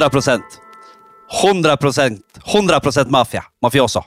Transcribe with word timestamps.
100% 0.00 0.42
100% 1.42 2.18
100% 2.46 3.10
mafia. 3.12 3.44
Mafioso. 3.62 4.02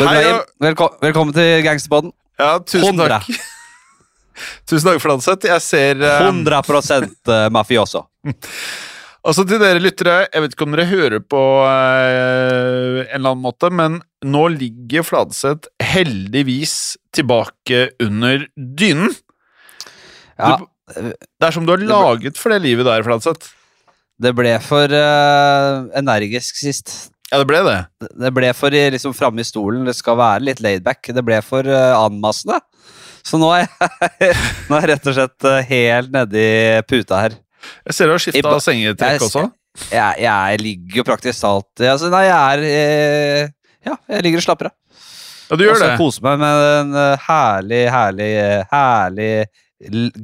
Hei, 0.00 0.24
velko 0.60 0.88
velkommen 1.02 1.34
til 1.36 1.62
Gangsterbåten. 1.66 2.12
ja, 2.40 2.58
tusen 2.64 2.96
100. 2.98 3.08
takk. 3.18 3.28
Tusen 4.70 4.86
takk, 4.86 5.00
Fladseth. 5.02 5.46
Jeg 5.50 5.62
ser 5.62 6.02
eh, 6.02 6.28
100% 6.30 7.34
mafioso. 7.54 8.06
Altså 9.28 9.42
Til 9.44 9.58
dere 9.60 9.80
lyttere, 9.82 10.28
jeg 10.30 10.40
vet 10.40 10.52
ikke 10.54 10.64
om 10.64 10.72
dere 10.72 10.84
hører 10.88 11.20
på 11.20 11.40
eh, 11.66 13.00
en 13.02 13.16
eller 13.18 13.32
annen 13.34 13.42
måte, 13.42 13.68
men 13.74 13.96
nå 14.24 14.44
ligger 14.54 15.04
Fladseth 15.04 15.68
heldigvis 15.82 16.94
tilbake 17.12 17.80
under 18.00 18.46
dynen. 18.56 19.10
Ja, 20.38 20.54
Det 20.94 21.44
er 21.44 21.52
som 21.52 21.66
du 21.66 21.74
har 21.74 21.82
laget 21.82 22.38
for 22.40 22.54
det 22.54 22.62
livet 22.64 22.86
der, 22.88 23.04
Fladseth. 23.04 23.50
Det 24.18 24.32
ble 24.34 24.54
for 24.64 24.90
uh, 24.90 25.86
energisk 25.98 26.58
sist. 26.58 26.94
Ja, 27.28 27.38
det 27.42 27.46
ble 27.50 27.60
det. 27.66 27.76
Det 28.18 28.30
ble 28.34 28.50
for 28.56 28.72
liksom 28.72 29.12
framme 29.16 29.44
i 29.44 29.46
stolen. 29.46 29.84
Det 29.86 29.94
skal 29.98 30.16
være 30.18 30.46
litt 30.48 30.62
laidback. 30.64 31.10
Det 31.14 31.22
ble 31.24 31.38
for 31.44 31.66
uh, 31.68 31.98
anmassende. 32.00 32.58
Så 33.28 33.38
nå 33.40 33.50
er, 33.52 33.66
jeg, 33.68 34.34
nå 34.70 34.78
er 34.78 34.86
jeg 34.86 34.90
rett 34.94 35.08
og 35.10 35.16
slett 35.18 35.46
eh, 35.50 35.68
helt 35.68 36.12
nedi 36.14 36.46
puta 36.88 37.18
her. 37.26 37.34
Jeg 37.90 37.96
ser 37.96 38.08
du 38.08 38.14
har 38.14 38.22
skifta 38.22 38.54
sengetrekk 38.64 39.24
også. 39.26 39.42
Jeg, 39.92 40.22
jeg 40.24 40.60
ligger 40.62 41.00
jo 41.00 41.04
praktisk 41.06 41.38
talt 41.42 41.82
altså, 41.86 42.08
Nei, 42.10 42.22
jeg 42.26 42.38
er 42.38 42.62
jeg, 42.64 43.50
Ja, 43.86 43.94
jeg 44.10 44.24
ligger 44.24 44.40
og 44.40 44.46
slapper 44.46 44.70
av. 44.70 44.74
Ja, 45.50 45.58
du 45.58 45.62
Og 45.62 45.66
gjør 45.66 45.78
så 45.78 45.90
det. 45.90 45.98
koser 46.00 46.24
meg 46.24 46.40
med 46.40 46.62
en 46.78 46.96
herlig, 47.26 47.82
herlig, 47.92 48.30
herlig 48.72 49.30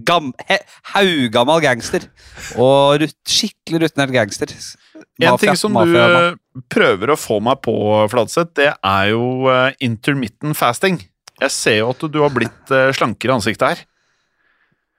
gam, 0.05 0.33
he, 0.49 0.59
haugammal 0.95 1.61
gangster. 1.63 2.09
Og 2.59 2.99
rut, 3.05 3.15
skikkelig 3.31 3.85
rutinert 3.87 4.13
gangster. 4.15 4.51
En 5.23 5.39
ting 5.39 5.55
som 5.57 5.73
du 5.73 5.79
mafiamann. 5.79 6.35
eh, 6.35 6.63
prøver 6.75 7.13
å 7.15 7.19
få 7.19 7.41
meg 7.45 7.61
på, 7.63 7.75
Fladseth, 8.11 8.53
det 8.59 8.73
er 8.75 9.11
jo 9.13 9.49
eh, 9.53 9.73
intermittent 9.87 10.57
fasting. 10.59 10.99
Jeg 11.41 11.51
ser 11.51 11.79
jo 11.81 11.91
at 11.95 12.03
du 12.11 12.21
har 12.23 12.31
blitt 12.35 12.71
eh, 12.75 12.91
slankere 12.95 13.33
i 13.33 13.37
ansiktet 13.39 13.69
her. 13.69 13.85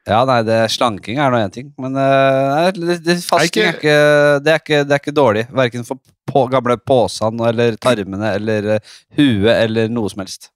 Ja, 0.06 0.20
nei, 0.30 0.42
det, 0.46 0.58
slanking 0.70 1.18
er 1.18 1.32
nå 1.34 1.40
én 1.42 1.50
ting, 1.54 1.72
men 1.82 1.96
eh, 1.98 2.50
nei, 2.54 2.66
det, 2.78 3.00
det, 3.08 3.16
fasting 3.26 3.64
er 3.66 3.74
ikke- 3.74 4.42
det, 4.46 4.52
er 4.54 4.60
ikke, 4.62 4.82
det 4.86 4.94
er 4.94 5.02
ikke 5.02 5.16
dårlig. 5.18 5.48
Verken 5.50 5.88
for 5.88 5.98
på, 6.30 6.44
gamle 6.52 6.76
påsan 6.78 7.40
eller 7.48 7.76
tarmene 7.82 8.36
eller 8.38 8.68
eh, 8.76 8.92
huet 9.18 9.50
eller 9.66 9.90
noe 9.90 10.12
som 10.14 10.22
helst. 10.22 10.52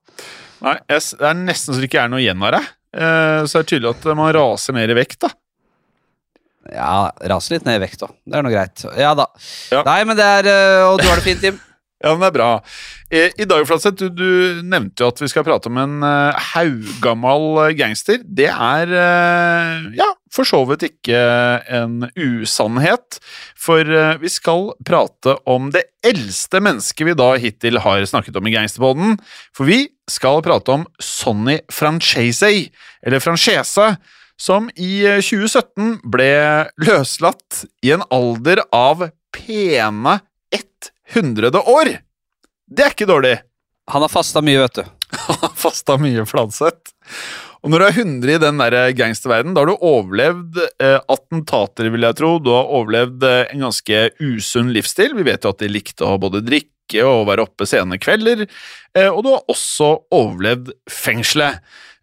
Nei, 0.61 0.75
jeg, 0.91 1.01
Det 1.17 1.25
er 1.31 1.39
nesten 1.39 1.73
så 1.73 1.79
det 1.81 1.89
ikke 1.89 2.03
er 2.03 2.11
noe 2.13 2.21
igjen 2.21 2.43
av 2.45 2.53
deg. 2.59 2.67
Eh, 2.95 3.41
så 3.45 3.59
det 3.59 3.63
er 3.65 3.69
tydelig 3.73 3.91
at 3.93 4.09
man 4.17 4.33
raser 4.33 4.75
mer 4.75 4.89
i 4.89 4.97
vekt, 4.97 5.19
da. 5.25 5.29
Ja, 6.73 7.09
raser 7.31 7.55
litt 7.55 7.65
ned 7.65 7.79
i 7.79 7.83
vekt 7.85 8.03
òg. 8.05 8.13
Det 8.25 8.37
er 8.37 8.45
nå 8.45 8.51
greit. 8.53 8.83
Ja 8.99 9.13
da. 9.17 9.25
Ja. 9.73 9.81
Nei, 9.87 10.01
men 10.05 10.17
det 10.19 10.25
er 10.25 10.49
eh, 10.51 10.83
Og 10.89 10.99
du 11.01 11.07
har 11.07 11.17
det 11.17 11.25
fint, 11.25 11.41
Tim? 11.41 11.57
Ja, 11.99 12.13
men 12.13 12.21
det 12.23 12.29
er 12.29 12.37
bra. 12.37 12.49
Eh, 13.11 13.33
I 13.35 13.47
dag, 13.49 13.65
Flatseth, 13.67 13.99
du, 13.99 14.07
du 14.09 14.61
nevnte 14.63 15.03
jo 15.03 15.09
at 15.11 15.19
vi 15.19 15.27
skal 15.27 15.43
prate 15.43 15.67
om 15.67 15.79
en 15.81 15.97
uh, 16.05 16.37
haugammal 16.53 17.65
eh, 17.65 17.73
gangster. 17.75 18.21
Det 18.23 18.47
er 18.47 18.93
eh, 18.95 19.89
ja, 19.99 20.07
for 20.31 20.47
så 20.47 20.61
vidt 20.69 20.85
ikke 20.87 21.19
en 21.75 22.07
usannhet. 22.15 23.19
For 23.59 23.83
eh, 23.83 24.15
vi 24.21 24.31
skal 24.31 24.69
prate 24.87 25.35
om 25.49 25.71
det 25.75 25.89
eldste 26.05 26.61
mennesket 26.63 27.09
vi 27.09 27.17
da 27.19 27.33
hittil 27.41 27.81
har 27.83 28.05
snakket 28.07 28.39
om 28.39 28.47
i 28.47 28.53
Gangsterpodden. 28.55 29.17
For 29.55 29.67
vi 29.67 29.81
skal 30.09 30.43
prate 30.45 30.77
om 30.77 30.87
Sonny 31.03 31.59
Francese, 31.73 32.69
eller 33.03 33.23
Francese, 33.23 33.91
som 34.39 34.71
i 34.79 35.01
eh, 35.03 35.19
2017 35.19 35.99
ble 36.07 36.31
løslatt 36.85 37.65
i 37.83 37.91
en 37.97 38.07
alder 38.07 38.63
av 38.71 39.09
pene 39.35 40.19
100 41.13 41.51
år. 41.59 41.93
Det 42.69 42.85
er 42.85 42.95
ikke 42.95 43.09
dårlig. 43.09 43.35
Han 43.89 44.05
har 44.05 44.11
fasta 44.13 44.41
mye, 44.45 44.61
vet 44.61 44.81
du. 44.81 44.83
Han 45.27 45.39
har 45.41 45.53
fasta 45.57 45.97
mye 46.01 46.25
Fladseth. 46.29 46.93
Og 47.59 47.73
når 47.73 47.81
du 47.81 47.85
er 47.87 47.97
100 47.97 48.31
i 48.31 48.39
den 48.39 48.61
der 48.61 48.75
gangsterverden, 48.95 49.55
da 49.55 49.65
har 49.65 49.71
du 49.71 49.83
overlevd 49.83 50.61
eh, 50.79 50.99
attentater, 51.11 51.89
vil 51.91 52.05
jeg 52.07 52.15
tro. 52.15 52.29
Du 52.39 52.53
har 52.55 52.69
overlevd 52.77 53.25
eh, 53.27 53.41
en 53.51 53.65
ganske 53.67 54.03
usunn 54.21 54.71
livsstil. 54.75 55.17
Vi 55.17 55.25
vet 55.27 55.43
jo 55.43 55.51
at 55.51 55.65
de 55.65 55.71
likte 55.71 56.07
å 56.07 56.19
både 56.21 56.43
drikke 56.45 57.03
og 57.03 57.27
være 57.27 57.43
oppe 57.43 57.67
sene 57.69 57.99
kvelder. 58.01 58.45
Eh, 58.95 59.09
og 59.09 59.25
du 59.25 59.33
har 59.33 59.43
også 59.51 59.91
overlevd 60.15 60.71
fengselet. 60.93 61.59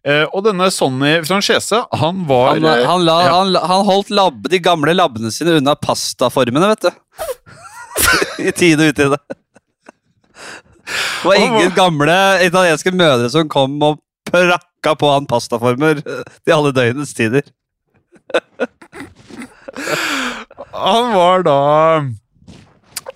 Eh, 0.07 0.23
og 0.29 0.45
denne 0.45 0.69
Sonny 0.71 1.17
Francese, 1.25 1.81
han 1.99 2.21
var 2.29 2.53
Han, 2.53 2.63
eh, 2.69 2.85
han, 2.85 3.03
la, 3.03 3.17
ja. 3.25 3.33
han, 3.33 3.57
han 3.71 3.87
holdt 3.87 4.13
lab, 4.13 4.45
de 4.47 4.61
gamle 4.63 4.93
labbene 4.95 5.33
sine 5.33 5.57
unna 5.57 5.73
pastaformene, 5.79 6.69
vet 6.75 6.85
du. 6.85 7.25
I 8.47 8.51
tide 8.55 8.87
og 8.87 8.93
utide. 8.93 9.19
Det 10.87 11.27
var 11.27 11.41
ingen 11.41 11.73
gamle 11.75 12.17
italienske 12.45 12.93
mødre 12.95 13.29
som 13.33 13.49
kom 13.51 13.75
og 13.83 13.99
prakka 14.27 14.93
på 14.99 15.09
han 15.11 15.27
pastaformer 15.27 15.99
til 16.03 16.53
alle 16.55 16.71
døgnets 16.75 17.15
tider. 17.17 17.43
Han 20.71 21.11
var 21.15 21.43
da 21.47 21.59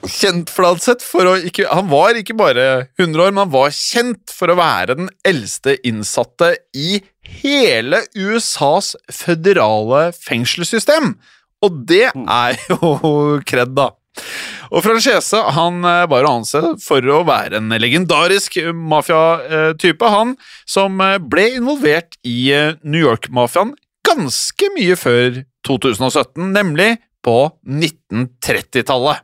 kjent 0.10 0.50
Fladseth 0.50 1.06
for 1.06 1.30
å 1.30 1.36
ikke 1.46 1.68
Han 1.70 1.90
var 1.92 2.18
ikke 2.18 2.36
bare 2.38 2.68
100 2.98 3.22
år, 3.22 3.34
men 3.34 3.44
han 3.46 3.54
var 3.54 3.74
kjent 3.76 4.34
for 4.34 4.52
å 4.52 4.58
være 4.60 4.98
den 4.98 5.12
eldste 5.28 5.76
innsatte 5.88 6.56
i 6.74 7.02
hele 7.42 8.02
USAs 8.18 8.96
føderale 9.14 10.10
fengselssystem. 10.18 11.14
Og 11.62 11.84
det 11.90 12.08
er 12.10 12.58
jo 12.72 12.80
kred, 13.50 13.76
da. 13.78 13.92
Og 14.72 14.84
Francese 14.86 15.40
han 15.56 15.80
eh, 15.88 16.06
var 16.12 16.26
å 16.28 16.34
anse 16.40 16.62
for 16.84 17.06
å 17.12 17.22
være 17.28 17.60
en 17.62 17.72
legendarisk 17.80 18.58
mafiatype, 18.76 20.10
han, 20.12 20.36
som 20.68 21.00
eh, 21.04 21.18
ble 21.20 21.48
involvert 21.58 22.18
i 22.28 22.52
eh, 22.56 22.74
New 22.84 23.02
York-mafiaen 23.04 23.74
ganske 24.08 24.72
mye 24.76 24.98
før 25.00 25.42
2017, 25.68 26.50
nemlig 26.56 26.96
på 27.24 27.38
1930-tallet. 27.68 29.22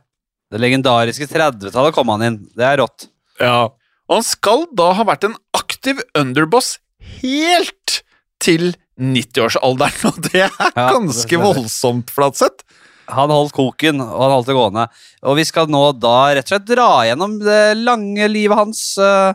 Det 0.48 0.60
legendariske 0.62 1.26
30-tallet 1.28 1.96
kom 1.96 2.08
han 2.14 2.24
inn. 2.28 2.36
Det 2.56 2.64
er 2.64 2.78
rått. 2.80 3.08
Ja. 3.42 3.66
Og 4.08 4.14
han 4.20 4.24
skal 4.24 4.64
da 4.72 4.92
ha 4.96 5.04
vært 5.08 5.26
en 5.28 5.36
aktiv 5.58 6.00
underboss 6.16 6.78
helt 7.20 7.98
til 8.40 8.70
90-årsalderen, 8.98 10.06
og 10.12 10.22
det 10.30 10.44
er 10.46 10.54
Ja, 10.54 10.88
ganske 10.94 11.12
det 11.12 11.26
stemmer. 11.26 11.58
voldsomt, 11.58 12.14
Flatseth. 12.14 12.64
Han 13.08 13.32
holdt 13.32 13.54
koken, 13.56 14.02
og 14.04 14.20
han 14.20 14.34
holdt 14.36 14.50
det 14.50 14.56
gående. 14.56 14.88
Og 15.24 15.38
vi 15.38 15.46
skal 15.48 15.70
nå 15.72 15.84
da 15.96 16.16
rett 16.36 16.48
og 16.48 16.52
slett 16.52 16.66
dra 16.68 16.90
gjennom 17.08 17.38
det 17.42 17.62
lange 17.80 18.28
livet 18.32 18.58
hans, 18.58 18.82
Uh, 18.98 19.32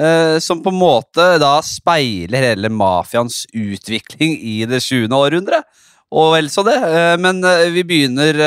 uh, 0.00 0.38
som 0.40 0.62
på 0.64 0.70
en 0.72 0.78
måte 0.80 1.24
da 1.42 1.58
speiler 1.64 2.46
hele 2.52 2.70
mafiaens 2.72 3.42
utvikling 3.52 4.38
i 4.40 4.62
det 4.68 4.80
20. 4.80 5.12
århundret. 5.12 5.68
Og 6.12 6.32
vel 6.36 6.48
så 6.52 6.64
det. 6.66 6.78
Uh, 6.80 7.16
men 7.20 7.42
vi 7.74 7.84
begynner 7.84 8.40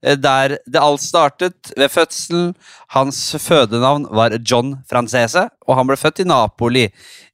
der 0.00 0.56
det 0.64 0.80
alt 0.80 1.02
startet, 1.04 1.72
ved 1.76 1.90
fødselen. 1.92 2.54
Hans 2.96 3.18
fødenavn 3.36 4.06
var 4.16 4.38
John 4.40 4.78
Francese, 4.88 5.50
og 5.68 5.76
han 5.76 5.90
ble 5.90 5.98
født 6.00 6.22
i 6.24 6.28
Napoli 6.28 6.86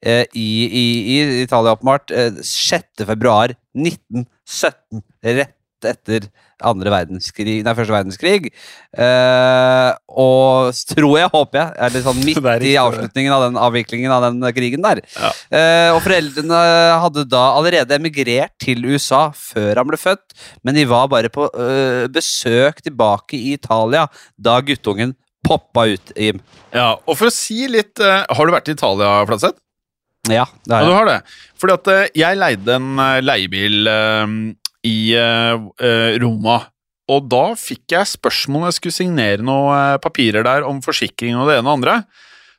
eh, 0.03 0.25
i, 0.35 0.49
i, 0.67 0.87
i 1.15 1.43
Italia, 1.45 1.77
åpenbart, 1.77 2.11
eh, 2.11 2.41
6. 2.43 3.07
februar 3.07 3.55
1917. 3.77 5.05
Rett 5.23 5.56
etter 5.85 6.29
andre 6.65 6.89
verdenskrig, 6.89 7.59
nei, 7.65 7.75
første 7.77 7.93
verdenskrig. 7.93 8.49
Eh, 8.97 9.91
og 10.09 10.79
tror 10.89 11.19
jeg, 11.21 11.31
håper 11.35 11.61
jeg, 11.61 11.75
er 11.77 11.93
litt 11.93 12.07
sånn 12.07 12.23
midt 12.29 12.65
i 12.65 12.77
avslutningen 12.81 13.35
av 13.37 13.45
den 13.49 13.61
avviklingen 13.61 14.15
av 14.15 14.25
den 14.29 14.41
krigen 14.57 14.87
der. 14.87 15.03
Ja. 15.19 15.35
Eh, 15.51 15.91
og 15.93 16.01
foreldrene 16.07 16.63
hadde 17.05 17.27
da 17.29 17.45
allerede 17.59 17.99
emigrert 18.01 18.57
til 18.63 18.87
USA 18.89 19.29
før 19.37 19.83
han 19.83 19.91
ble 19.91 20.01
født, 20.01 20.37
men 20.65 20.79
de 20.79 20.87
var 20.89 21.11
bare 21.13 21.33
på 21.33 21.51
eh, 21.53 22.07
besøk 22.13 22.81
tilbake 22.87 23.37
i 23.37 23.55
Italia 23.59 24.07
da 24.41 24.59
guttungen 24.65 25.13
poppa 25.47 25.87
ut, 25.93 26.13
Jim. 26.17 26.41
Ja, 26.75 26.95
og 27.05 27.19
for 27.19 27.29
å 27.29 27.35
si 27.35 27.67
litt 27.71 28.01
eh, 28.03 28.25
Har 28.27 28.49
du 28.49 28.55
vært 28.55 28.69
i 28.71 28.75
Italia, 28.77 29.21
Flatseth? 29.29 29.61
Ja, 30.27 30.47
det 30.67 30.81
Ja, 30.81 30.87
du 30.87 30.95
har 30.95 31.07
det. 31.07 31.19
Fordi 31.61 31.77
at 31.77 31.91
eh, 31.93 32.07
jeg 32.19 32.41
leide 32.41 32.79
en 32.81 33.03
eh, 33.03 33.21
leiebil 33.23 33.91
i 34.87 35.15
eh, 35.19 35.67
eh, 35.83 36.17
Roma. 36.23 36.61
Og 37.13 37.29
da 37.31 37.45
fikk 37.59 37.95
jeg 37.95 38.15
spørsmål 38.17 38.65
når 38.65 38.73
jeg 38.73 38.79
skulle 38.81 38.99
signere 38.99 39.47
noen 39.47 39.75
eh, 39.75 39.99
papirer 40.03 40.47
der 40.47 40.67
om 40.67 40.83
forsikring 40.85 41.39
og 41.39 41.51
det 41.51 41.59
ene 41.61 41.71
og 41.71 41.81
andre. 41.81 42.01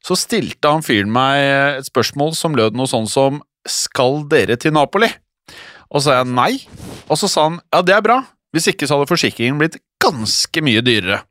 Så 0.05 0.15
stilte 0.19 0.71
han 0.71 0.85
fyren 0.85 1.11
meg 1.11 1.41
et 1.81 1.87
spørsmål 1.89 2.35
som 2.37 2.55
lød 2.55 2.77
noe 2.77 2.87
sånn 2.87 3.09
som 3.11 3.41
Skal 3.67 4.21
dere 4.31 4.55
til 4.55 4.71
Napoli? 4.71 5.09
Og 5.91 5.99
så 5.99 6.09
sa 6.09 6.19
jeg 6.21 6.35
nei. 6.35 6.51
Og 7.07 7.19
så 7.19 7.27
sa 7.31 7.47
han 7.49 7.57
ja, 7.73 7.81
det 7.83 7.95
er 7.97 8.05
bra. 8.05 8.21
Hvis 8.55 8.69
ikke 8.71 8.87
så 8.87 8.95
hadde 8.95 9.09
forsikringen 9.09 9.59
blitt 9.59 9.79
ganske 10.03 10.63
mye 10.63 10.83
dyrere. 10.85 11.23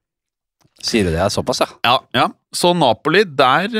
Sier 0.84 1.06
du 1.06 1.14
det 1.14 1.22
er 1.24 1.32
såpass, 1.32 1.62
ja? 1.62 1.68
Ja, 1.86 1.94
ja. 2.14 2.26
Så 2.52 2.74
Napoli, 2.76 3.22
der, 3.24 3.72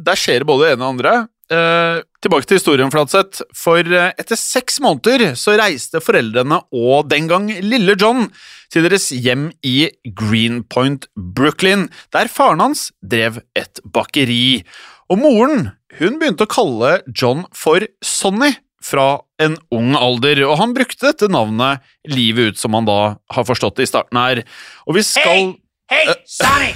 der 0.00 0.18
skjer 0.18 0.40
det 0.40 0.48
både 0.48 0.70
det 0.70 0.78
ene 0.78 0.86
og 0.86 0.86
det 0.86 0.94
andre. 0.96 1.12
Eh, 1.52 2.00
tilbake 2.22 2.48
til 2.48 2.58
historien, 2.60 2.90
Flatseth. 2.92 3.42
For 3.56 3.80
eh, 3.84 4.12
etter 4.20 4.38
seks 4.38 4.80
måneder 4.84 5.34
så 5.38 5.56
reiste 5.60 6.02
foreldrene 6.02 6.60
og 6.70 7.10
den 7.10 7.28
gang 7.30 7.50
lille 7.64 7.96
John 8.00 8.28
til 8.72 8.86
deres 8.86 9.10
hjem 9.10 9.50
i 9.66 9.90
Greenpoint, 10.16 11.08
Brooklyn, 11.16 11.88
der 12.14 12.30
faren 12.32 12.62
hans 12.62 12.88
drev 13.02 13.42
et 13.58 13.82
bakeri. 13.84 14.62
Og 15.10 15.22
moren 15.22 15.70
hun 15.98 16.20
begynte 16.20 16.46
å 16.46 16.50
kalle 16.50 17.00
John 17.10 17.44
for 17.56 17.82
Sonny 18.04 18.54
fra 18.80 19.20
en 19.42 19.58
ung 19.74 19.92
alder, 19.98 20.40
og 20.46 20.56
han 20.60 20.72
brukte 20.76 21.10
dette 21.10 21.28
navnet 21.28 21.84
livet 22.08 22.54
ut, 22.54 22.60
som 22.60 22.76
han 22.78 22.86
da 22.88 23.00
har 23.34 23.48
forstått 23.48 23.76
det 23.80 23.88
i 23.88 23.90
starten 23.90 24.20
her. 24.20 24.44
Og 24.86 24.96
vi 24.96 25.04
skal 25.04 25.56
Hey, 25.90 26.06
hey, 26.06 26.14
Sonny! 26.24 26.74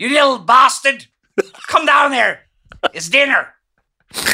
You 0.00 0.08
little 0.08 0.38
bastard! 0.38 1.04
Come 1.68 1.84
down 1.84 2.12
here! 2.12 2.40
It's 2.94 3.08
dinner! 3.08 3.55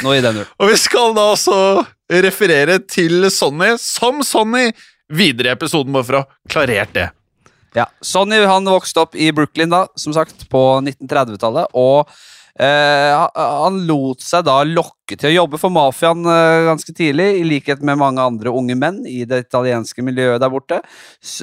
Nå 0.02 0.14
gir 0.14 0.24
den 0.24 0.40
null. 0.40 0.50
Og 0.60 0.70
vi 0.72 0.78
skal 0.80 1.14
da 1.16 1.28
også 1.32 1.56
referere 2.22 2.78
til 2.84 3.28
Sonny 3.32 3.72
som 3.80 4.20
Sonny 4.26 4.68
videre 5.12 5.52
i 5.52 5.56
episoden, 5.56 5.92
bare 5.94 6.08
for 6.08 6.18
å 6.18 6.22
ha 6.24 6.52
klarert 6.52 6.94
det. 6.96 7.08
Ja, 7.76 7.86
Sonny 8.04 8.42
han 8.44 8.68
vokste 8.68 9.06
opp 9.06 9.16
i 9.16 9.30
Brooklyn 9.32 9.72
da, 9.72 9.86
som 9.96 10.12
sagt, 10.16 10.44
på 10.52 10.62
1930-tallet, 10.82 11.72
og 11.72 12.10
eh, 12.60 13.12
han 13.36 13.78
lot 13.88 14.20
seg 14.20 14.44
da 14.44 14.58
lokke 14.68 15.16
til 15.16 15.30
å 15.30 15.34
jobbe 15.42 15.58
for 15.60 15.72
mafiaen 15.72 16.26
eh, 16.28 16.64
ganske 16.68 16.92
tidlig, 16.96 17.28
i 17.40 17.44
likhet 17.46 17.80
med 17.84 18.00
mange 18.00 18.22
andre 18.22 18.52
unge 18.52 18.76
menn 18.78 19.00
i 19.08 19.22
det 19.28 19.42
italienske 19.46 20.04
miljøet 20.04 20.40
der 20.42 20.52
borte. 20.52 20.80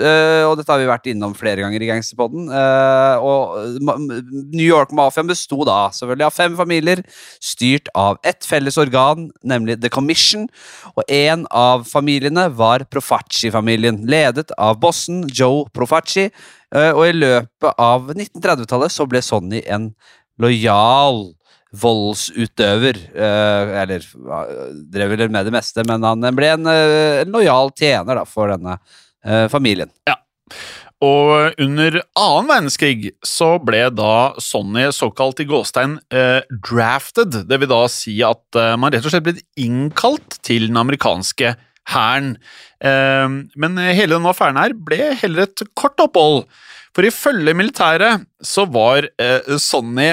Eh, 0.01 0.43
og 0.45 0.55
dette 0.59 0.71
har 0.73 0.81
vi 0.81 0.89
vært 0.89 1.09
innom 1.11 1.33
flere 1.37 1.63
ganger 1.65 1.85
i 1.85 1.89
Gangsterpodden. 1.89 2.49
Og 3.25 3.81
New 3.81 4.65
York-mafiaen 4.65 5.29
besto 5.29 5.63
da 5.67 5.79
selvfølgelig 5.95 6.27
av 6.29 6.37
fem 6.37 6.59
familier, 6.59 7.03
styrt 7.43 7.89
av 7.97 8.21
ett 8.27 8.45
felles 8.45 8.77
organ, 8.81 9.29
nemlig 9.41 9.79
The 9.81 9.91
Commission, 9.93 10.47
og 10.95 11.03
en 11.09 11.45
av 11.55 11.85
familiene 11.89 12.47
var 12.53 12.85
Profacci-familien, 12.89 14.03
ledet 14.09 14.53
av 14.57 14.79
bossen 14.81 15.25
Joe 15.33 15.65
Profacci. 15.73 16.29
Og 16.69 17.01
i 17.07 17.13
løpet 17.15 17.79
av 17.81 18.11
1930-tallet 18.13 18.93
så 18.93 19.07
ble 19.09 19.23
Sonny 19.25 19.63
en 19.65 19.89
lojal 20.39 21.29
voldsutøver. 21.69 22.97
eh, 23.13 23.75
eller 23.83 24.01
eh, 24.01 24.73
drev 24.89 25.13
vel 25.13 25.29
med 25.29 25.45
det 25.45 25.53
meste, 25.53 25.85
men 25.85 26.03
han 26.03 26.35
ble 26.35 26.53
en, 26.55 26.65
eh, 26.65 27.21
en 27.21 27.31
lojal 27.31 27.71
tjener 27.77 28.21
da, 28.21 28.25
for 28.25 28.49
denne 28.49 28.79
familien. 29.19 29.49
familien. 29.51 29.91
Og 30.99 31.61
under 31.63 32.01
annen 32.19 32.49
verdenskrig 32.49 33.13
så 33.23 33.53
ble 33.63 33.85
da 33.95 34.35
Sonny 34.43 34.89
såkalt 34.95 35.39
i 35.39 35.47
gåstein 35.47 35.95
eh, 36.11 36.43
drafted. 36.67 37.37
Det 37.47 37.59
vil 37.61 37.71
da 37.71 37.85
si 37.91 38.17
at 38.25 38.59
eh, 38.59 38.75
man 38.75 38.91
rett 38.91 39.07
og 39.07 39.13
slett 39.13 39.23
ble 39.23 39.37
innkalt 39.59 40.41
til 40.43 40.67
den 40.67 40.79
amerikanske 40.79 41.53
hæren. 41.93 42.33
Eh, 42.83 43.27
men 43.31 43.79
hele 43.79 44.17
denne 44.17 44.33
affæren 44.33 44.59
her 44.59 44.75
ble 44.75 45.13
heller 45.21 45.47
et 45.47 45.63
kort 45.71 46.03
opphold. 46.03 46.43
For 46.91 47.07
ifølge 47.07 47.55
militæret 47.55 48.25
så 48.43 48.65
var 48.67 49.05
Sonny 49.61 50.09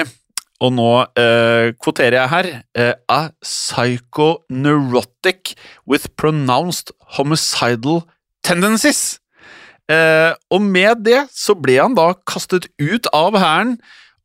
og 0.63 0.71
nå 0.73 0.91
eh, 1.19 1.73
kvoterer 1.77 2.15
jeg 2.17 2.29
her 2.31 2.47
eh, 2.77 2.93
A 3.13 3.29
psychoneurotic 3.45 5.55
with 5.89 6.05
pronounced 6.17 6.91
homicidal 7.17 8.01
tendencies. 8.45 9.19
Eh, 9.87 10.33
og 10.51 10.61
med 10.61 10.97
det 11.05 11.27
så 11.35 11.55
ble 11.55 11.77
han 11.79 11.95
da 11.97 12.13
kastet 12.27 12.67
ut 12.81 13.07
av 13.15 13.37
hæren 13.39 13.77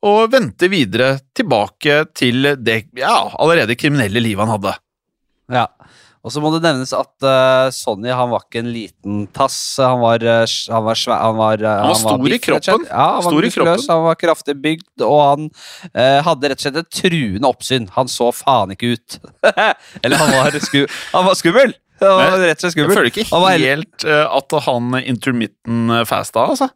og 0.02 0.32
vendte 0.32 0.68
videre 0.72 1.18
tilbake 1.36 2.04
til 2.18 2.42
det 2.58 2.84
ja, 2.98 3.30
allerede 3.38 3.76
kriminelle 3.78 4.20
livet 4.24 4.42
han 4.42 4.54
hadde. 4.56 4.72
Ja. 5.52 5.66
Og 6.22 6.30
så 6.30 6.38
må 6.42 6.52
det 6.54 6.60
nevnes 6.62 6.92
at 6.94 7.24
uh, 7.26 7.66
Sonny 7.74 8.12
han 8.14 8.30
var 8.30 8.44
ikke 8.44 8.60
en 8.62 8.70
liten 8.70 9.22
tass. 9.34 9.56
Han 9.82 9.98
var, 10.04 10.22
uh, 10.22 10.44
han 10.70 10.84
var 10.86 10.98
svær 10.98 11.18
Han 11.18 11.38
var, 11.40 11.64
uh, 11.64 11.70
Han 11.82 11.90
var 11.90 11.98
stor 11.98 12.34
i 12.36 12.38
kroppen. 12.38 12.84
Ja, 12.86 13.06
han 13.16 13.24
var 13.26 13.32
Stor 13.32 13.38
i 13.42 13.50
muskuløs, 13.50 13.54
kroppen. 13.56 13.88
Han 13.90 14.04
var 14.06 14.18
kraftig 14.20 14.56
bygd, 14.62 15.06
og 15.06 15.22
han 15.22 15.48
uh, 15.50 16.18
hadde 16.28 16.52
rett 16.52 16.62
og 16.62 16.66
slett 16.68 16.78
et 16.84 16.92
truende 17.00 17.50
oppsyn. 17.50 17.88
Han 17.96 18.10
så 18.12 18.30
faen 18.36 18.74
ikke 18.76 18.94
ut. 18.94 19.18
Eller 20.04 20.22
han 20.22 20.36
var, 20.36 20.60
sku, 20.62 20.84
han 21.10 21.26
var 21.26 21.38
skummel! 21.40 21.74
Han 22.02 22.18
var 22.18 22.40
rett 22.42 22.58
og 22.58 22.72
slett 22.72 22.80
Jeg 22.80 22.90
føler 22.90 23.10
ikke 23.12 23.26
helt 23.30 24.06
at 24.10 24.54
han 24.66 24.96
intermittent 25.02 26.08
fasta, 26.10 26.48
altså. 26.50 26.66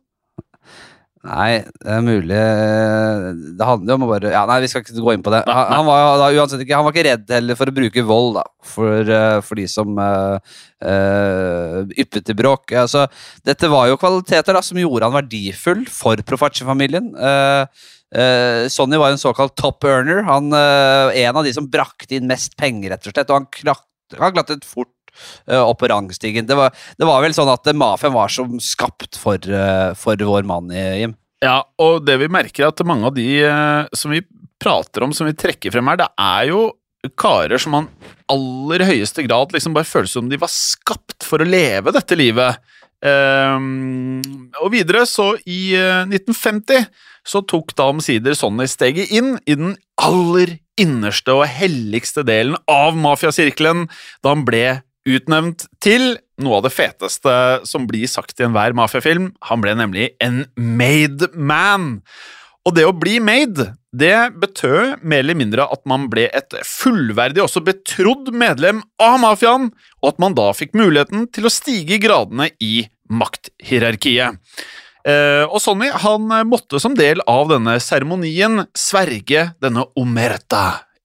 Nei, 1.26 1.64
det 1.82 1.90
er 1.90 2.04
mulig 2.04 2.36
eh, 2.36 3.24
Det 3.58 3.66
handler 3.66 3.92
jo 3.92 3.96
om 3.98 4.04
å 4.06 4.08
bare 4.12 4.30
ja, 4.30 4.44
Nei, 4.48 4.60
vi 4.62 4.68
skal 4.70 4.84
ikke 4.84 5.02
gå 5.02 5.14
inn 5.16 5.24
på 5.26 5.32
det. 5.34 5.42
Han, 5.48 5.72
han 5.72 5.86
var 5.88 6.20
da 6.20 6.28
uansett 6.36 6.62
ikke 6.62 6.78
Han 6.78 6.86
var 6.86 6.94
ikke 6.94 7.06
redd 7.08 7.32
heller 7.34 7.58
for 7.58 7.70
å 7.70 7.74
bruke 7.74 8.04
vold, 8.06 8.38
da, 8.38 8.44
for, 8.74 9.10
eh, 9.18 9.38
for 9.46 9.58
de 9.58 9.66
som 9.70 9.98
uh, 9.98 10.38
yppet 11.96 12.26
til 12.28 12.38
bråk. 12.38 12.74
Altså, 12.78 13.06
dette 13.46 13.70
var 13.72 13.88
jo 13.90 13.98
kvaliteter 14.00 14.56
da 14.56 14.62
som 14.64 14.78
gjorde 14.80 15.08
han 15.08 15.16
verdifull 15.16 15.84
for 15.90 16.20
Profacci-familien. 16.26 17.12
Uh, 17.16 17.64
Sonny 18.72 18.98
var 19.00 19.12
en 19.12 19.20
såkalt 19.20 19.56
top 19.58 19.84
earner. 19.88 20.22
Han, 20.28 20.52
en 20.54 21.38
av 21.40 21.46
de 21.46 21.52
som 21.56 21.66
brakte 21.70 22.18
inn 22.18 22.28
mest 22.30 22.54
penger, 22.60 22.94
rett 22.94 23.08
og 23.08 23.14
slett. 23.14 23.32
Og 23.32 23.40
han, 23.40 23.48
klart, 23.52 23.86
han 24.20 24.36
klatret 24.36 24.66
fort 24.68 24.92
opp 25.58 25.80
på 25.82 25.90
rangstigen. 25.92 26.48
Det 26.48 26.56
var, 26.58 26.74
det 26.98 27.08
var 27.08 27.22
vel 27.24 27.36
sånn 27.36 27.52
at 27.52 27.66
eh, 27.66 27.76
mafiaen 27.76 28.14
var 28.16 28.32
som 28.32 28.58
skapt 28.62 29.18
for, 29.20 29.36
eh, 29.36 29.92
for 29.98 30.26
vår 30.30 30.48
mann, 30.48 30.72
eh, 30.74 31.02
Jim. 31.02 31.16
Ja, 31.44 31.60
og 31.82 32.06
det 32.08 32.16
vi 32.22 32.32
merker 32.32 32.64
er 32.64 32.72
at 32.72 32.86
mange 32.88 33.10
av 33.10 33.16
de 33.16 33.28
eh, 33.44 33.94
som 33.96 34.14
vi 34.14 34.22
prater 34.62 35.04
om, 35.04 35.12
som 35.12 35.28
vi 35.28 35.36
trekker 35.36 35.74
frem 35.74 35.92
her, 35.92 36.00
det 36.00 36.08
er 36.16 36.50
jo 36.50 36.62
karer 37.20 37.60
som 37.60 37.76
man 37.76 37.90
aller 38.32 38.82
høyeste 38.88 39.22
grad 39.26 39.52
liksom 39.54 39.76
bare 39.76 39.86
føles 39.86 40.16
som 40.16 40.30
de 40.30 40.38
var 40.40 40.50
skapt 40.50 41.26
for 41.26 41.42
å 41.42 41.46
leve 41.46 41.92
dette 41.94 42.18
livet. 42.18 42.58
Um, 43.04 44.22
og 44.62 44.72
videre, 44.72 45.04
så 45.06 45.34
i 45.44 45.76
eh, 45.76 46.08
1950 46.08 46.88
så 47.26 47.42
tok 47.44 47.74
da 47.76 47.90
omsider 47.92 48.34
Sonny 48.38 48.66
steget 48.70 49.12
inn 49.14 49.34
i 49.44 49.54
den 49.58 49.76
aller 50.00 50.56
innerste 50.80 51.34
og 51.36 51.46
helligste 51.50 52.24
delen 52.26 52.56
av 52.70 52.96
mafiasirkelen 52.98 53.86
da 54.24 54.32
han 54.32 54.44
ble 54.48 54.64
utnevnt 55.06 55.66
til 55.82 56.16
noe 56.42 56.58
av 56.58 56.66
det 56.66 56.74
feteste 56.74 57.34
som 57.68 57.86
blir 57.88 58.08
sagt 58.10 58.40
i 58.40 58.46
enhver 58.46 58.74
mafiafilm. 58.76 59.30
Han 59.48 59.62
ble 59.64 59.76
nemlig 59.78 60.10
en 60.22 60.44
made 60.56 61.30
man. 61.34 62.00
Og 62.66 62.74
det 62.74 62.86
å 62.88 62.94
bli 62.96 63.20
made, 63.22 63.68
det 63.94 64.16
betød 64.42 65.04
mer 65.06 65.22
eller 65.22 65.38
mindre 65.38 65.68
at 65.70 65.84
man 65.88 66.08
ble 66.10 66.26
et 66.34 66.56
fullverdig, 66.66 67.44
også 67.44 67.62
betrodd 67.64 68.32
medlem 68.34 68.82
av 69.02 69.20
mafiaen, 69.22 69.70
og 70.02 70.10
at 70.10 70.18
man 70.22 70.34
da 70.36 70.50
fikk 70.56 70.74
muligheten 70.76 71.28
til 71.32 71.46
å 71.46 71.52
stige 71.52 71.96
i 71.96 72.02
gradene 72.02 72.50
i 72.58 72.88
makthierarkiet. 73.06 74.42
Eh, 75.06 75.44
og 75.46 75.60
Sonny 75.62 75.92
han 76.02 76.26
måtte 76.50 76.82
som 76.82 76.96
del 76.98 77.22
av 77.30 77.46
denne 77.52 77.78
seremonien 77.82 78.64
sverge 78.74 79.52
denne 79.62 79.86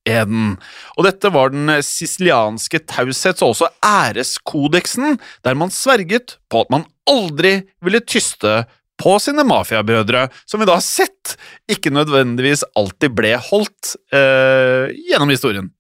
omerta-eden. 0.07 0.57
Og 0.97 1.05
dette 1.05 1.31
var 1.31 1.49
den 1.51 1.69
sicilianske 1.83 2.79
taushets- 2.87 3.41
og 3.43 3.53
også 3.53 3.69
æreskodeksen, 3.83 5.19
der 5.43 5.55
man 5.55 5.69
sverget 5.69 6.37
på 6.49 6.61
at 6.61 6.69
man 6.71 6.85
aldri 7.07 7.63
ville 7.81 7.99
tyste 8.01 8.65
på 9.01 9.19
sine 9.19 9.43
mafiabrødre, 9.43 10.29
som 10.45 10.59
vi 10.59 10.65
da 10.65 10.75
har 10.77 10.81
sett 10.81 11.35
ikke 11.69 11.89
nødvendigvis 11.91 12.63
alltid 12.77 13.15
ble 13.17 13.35
holdt 13.37 13.95
eh, 14.13 14.91
gjennom 15.09 15.29
historien. 15.29 15.71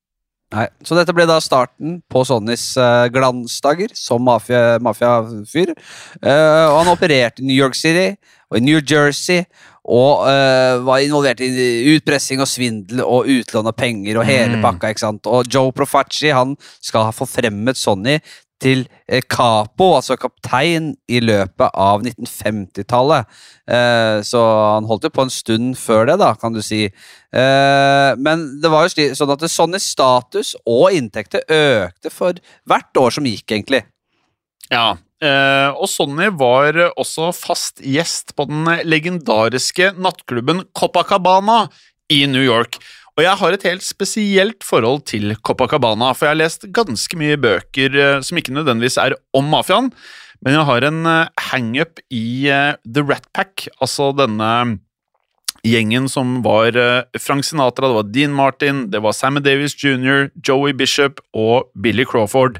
Nei, 0.51 0.67
Så 0.83 0.97
dette 0.97 1.13
ble 1.15 1.23
da 1.29 1.37
starten 1.39 2.01
på 2.11 2.25
Sonnys 2.27 2.75
eh, 2.75 3.07
glansdager 3.13 3.93
som 3.95 4.25
mafia- 4.25 4.79
mafiafyr. 4.83 5.71
Eh, 6.19 6.65
og 6.67 6.81
han 6.81 6.91
opererte 6.91 7.39
i 7.41 7.45
New 7.45 7.55
York 7.55 7.77
City 7.77 8.17
og 8.51 8.57
i 8.57 8.65
New 8.65 8.81
Jersey 8.81 9.45
og 9.91 10.21
uh, 10.23 10.79
var 10.87 11.03
involvert 11.03 11.41
i 11.43 11.49
utpressing 11.95 12.39
og 12.43 12.47
svindel 12.47 13.01
og 13.03 13.27
utlån 13.27 13.67
av 13.67 13.75
penger 13.75 14.21
og 14.21 14.29
hele 14.29 14.55
Mm. 14.55 14.63
pakka. 14.63 14.93
ikke 14.93 15.03
sant? 15.03 15.27
Og 15.27 15.49
Joe 15.51 15.73
Profacci 15.75 16.31
han 16.31 16.55
skal 16.79 17.09
ha 17.09 17.11
forfremmet 17.11 17.77
Sonny 17.79 18.19
til 18.61 18.83
eh, 19.09 19.23
capo, 19.25 19.95
altså 19.97 20.15
kaptein, 20.21 20.91
i 21.09 21.19
løpet 21.19 21.71
av 21.73 22.03
1950-tallet. 22.05 23.25
Eh, 23.67 24.21
så 24.21 24.41
han 24.75 24.85
holdt 24.85 25.07
jo 25.07 25.13
på 25.15 25.25
en 25.25 25.33
stund 25.33 25.75
før 25.81 26.05
det, 26.11 26.19
da, 26.21 26.35
kan 26.37 26.53
du 26.53 26.61
si. 26.61 26.83
Eh, 26.85 28.11
men 28.21 28.45
det 28.61 28.69
var 28.71 28.85
jo 28.85 28.93
slik, 28.93 29.15
sånn 29.17 29.33
at 29.33 29.47
Sonnys 29.49 29.89
status 29.95 30.53
og 30.61 30.93
inntekter 30.93 31.41
økte 31.49 32.13
for 32.13 32.37
hvert 32.69 33.01
år 33.01 33.17
som 33.17 33.25
gikk, 33.25 33.47
egentlig. 33.49 33.81
Ja, 34.69 34.93
eh, 35.23 35.69
og 35.71 35.87
Sonny 35.89 36.29
var 36.37 36.77
også 36.99 37.31
fast 37.35 37.81
gjest 37.85 38.33
på 38.37 38.47
den 38.49 38.67
legendariske 38.87 39.93
nattklubben 40.01 40.65
Copacabana 40.77 41.65
i 42.11 42.25
New 42.29 42.43
York. 42.43 42.79
Og 43.17 43.25
jeg 43.25 43.37
har 43.41 43.55
et 43.55 43.65
helt 43.67 43.85
spesielt 43.85 44.65
forhold 44.65 45.03
til 45.11 45.35
Copacabana, 45.43 46.13
for 46.15 46.27
jeg 46.27 46.35
har 46.35 46.41
lest 46.43 46.67
ganske 46.73 47.19
mye 47.19 47.39
bøker 47.39 47.97
eh, 47.97 48.19
som 48.25 48.39
ikke 48.39 48.55
nødvendigvis 48.55 48.99
er 49.01 49.17
om 49.37 49.49
mafiaen, 49.51 49.91
men 50.41 50.57
jeg 50.57 50.67
har 50.69 50.87
en 50.89 51.01
eh, 51.05 51.33
hangup 51.51 52.01
i 52.09 52.47
The 52.85 53.03
Rat 53.05 53.27
Pack, 53.35 53.67
altså 53.79 54.11
denne 54.17 54.79
gjengen 55.61 56.07
som 56.09 56.39
var 56.41 56.73
Frank 57.21 57.45
Sinatra, 57.45 57.85
det 57.85 57.97
var 57.99 58.07
Dean 58.09 58.31
Martin, 58.33 58.87
det 58.89 59.03
var 59.05 59.13
Sammy 59.13 59.43
Davis 59.45 59.75
jr., 59.77 60.31
Joey 60.41 60.73
Bishop 60.73 61.21
og 61.37 61.69
Billy 61.77 62.07
Crawford. 62.09 62.57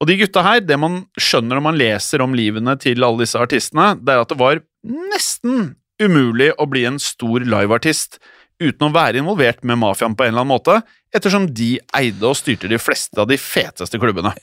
Og 0.00 0.08
de 0.10 0.18
gutta 0.20 0.42
her, 0.44 0.60
det 0.60 0.76
man 0.80 1.04
skjønner 1.16 1.56
når 1.56 1.64
man 1.64 1.78
leser 1.80 2.24
om 2.24 2.34
livene 2.36 2.76
til 2.80 3.04
alle 3.04 3.24
disse 3.24 3.40
artistene, 3.40 3.94
det 3.96 4.12
er 4.12 4.24
at 4.24 4.32
det 4.32 4.40
var 4.40 4.60
nesten 4.84 5.76
umulig 6.02 6.50
å 6.60 6.66
bli 6.68 6.84
en 6.88 6.98
stor 7.00 7.46
liveartist 7.46 8.18
uten 8.60 8.88
å 8.88 8.92
være 8.92 9.20
involvert 9.20 9.64
med 9.68 9.80
mafiaen 9.80 10.16
på 10.16 10.26
en 10.26 10.34
eller 10.34 10.44
annen 10.44 10.52
måte, 10.52 10.80
ettersom 11.16 11.48
de 11.56 11.76
eide 11.96 12.28
og 12.28 12.36
styrte 12.36 12.68
de 12.68 12.80
fleste 12.80 13.20
av 13.20 13.28
de 13.30 13.38
feteste 13.40 14.00
klubbene. 14.00 14.34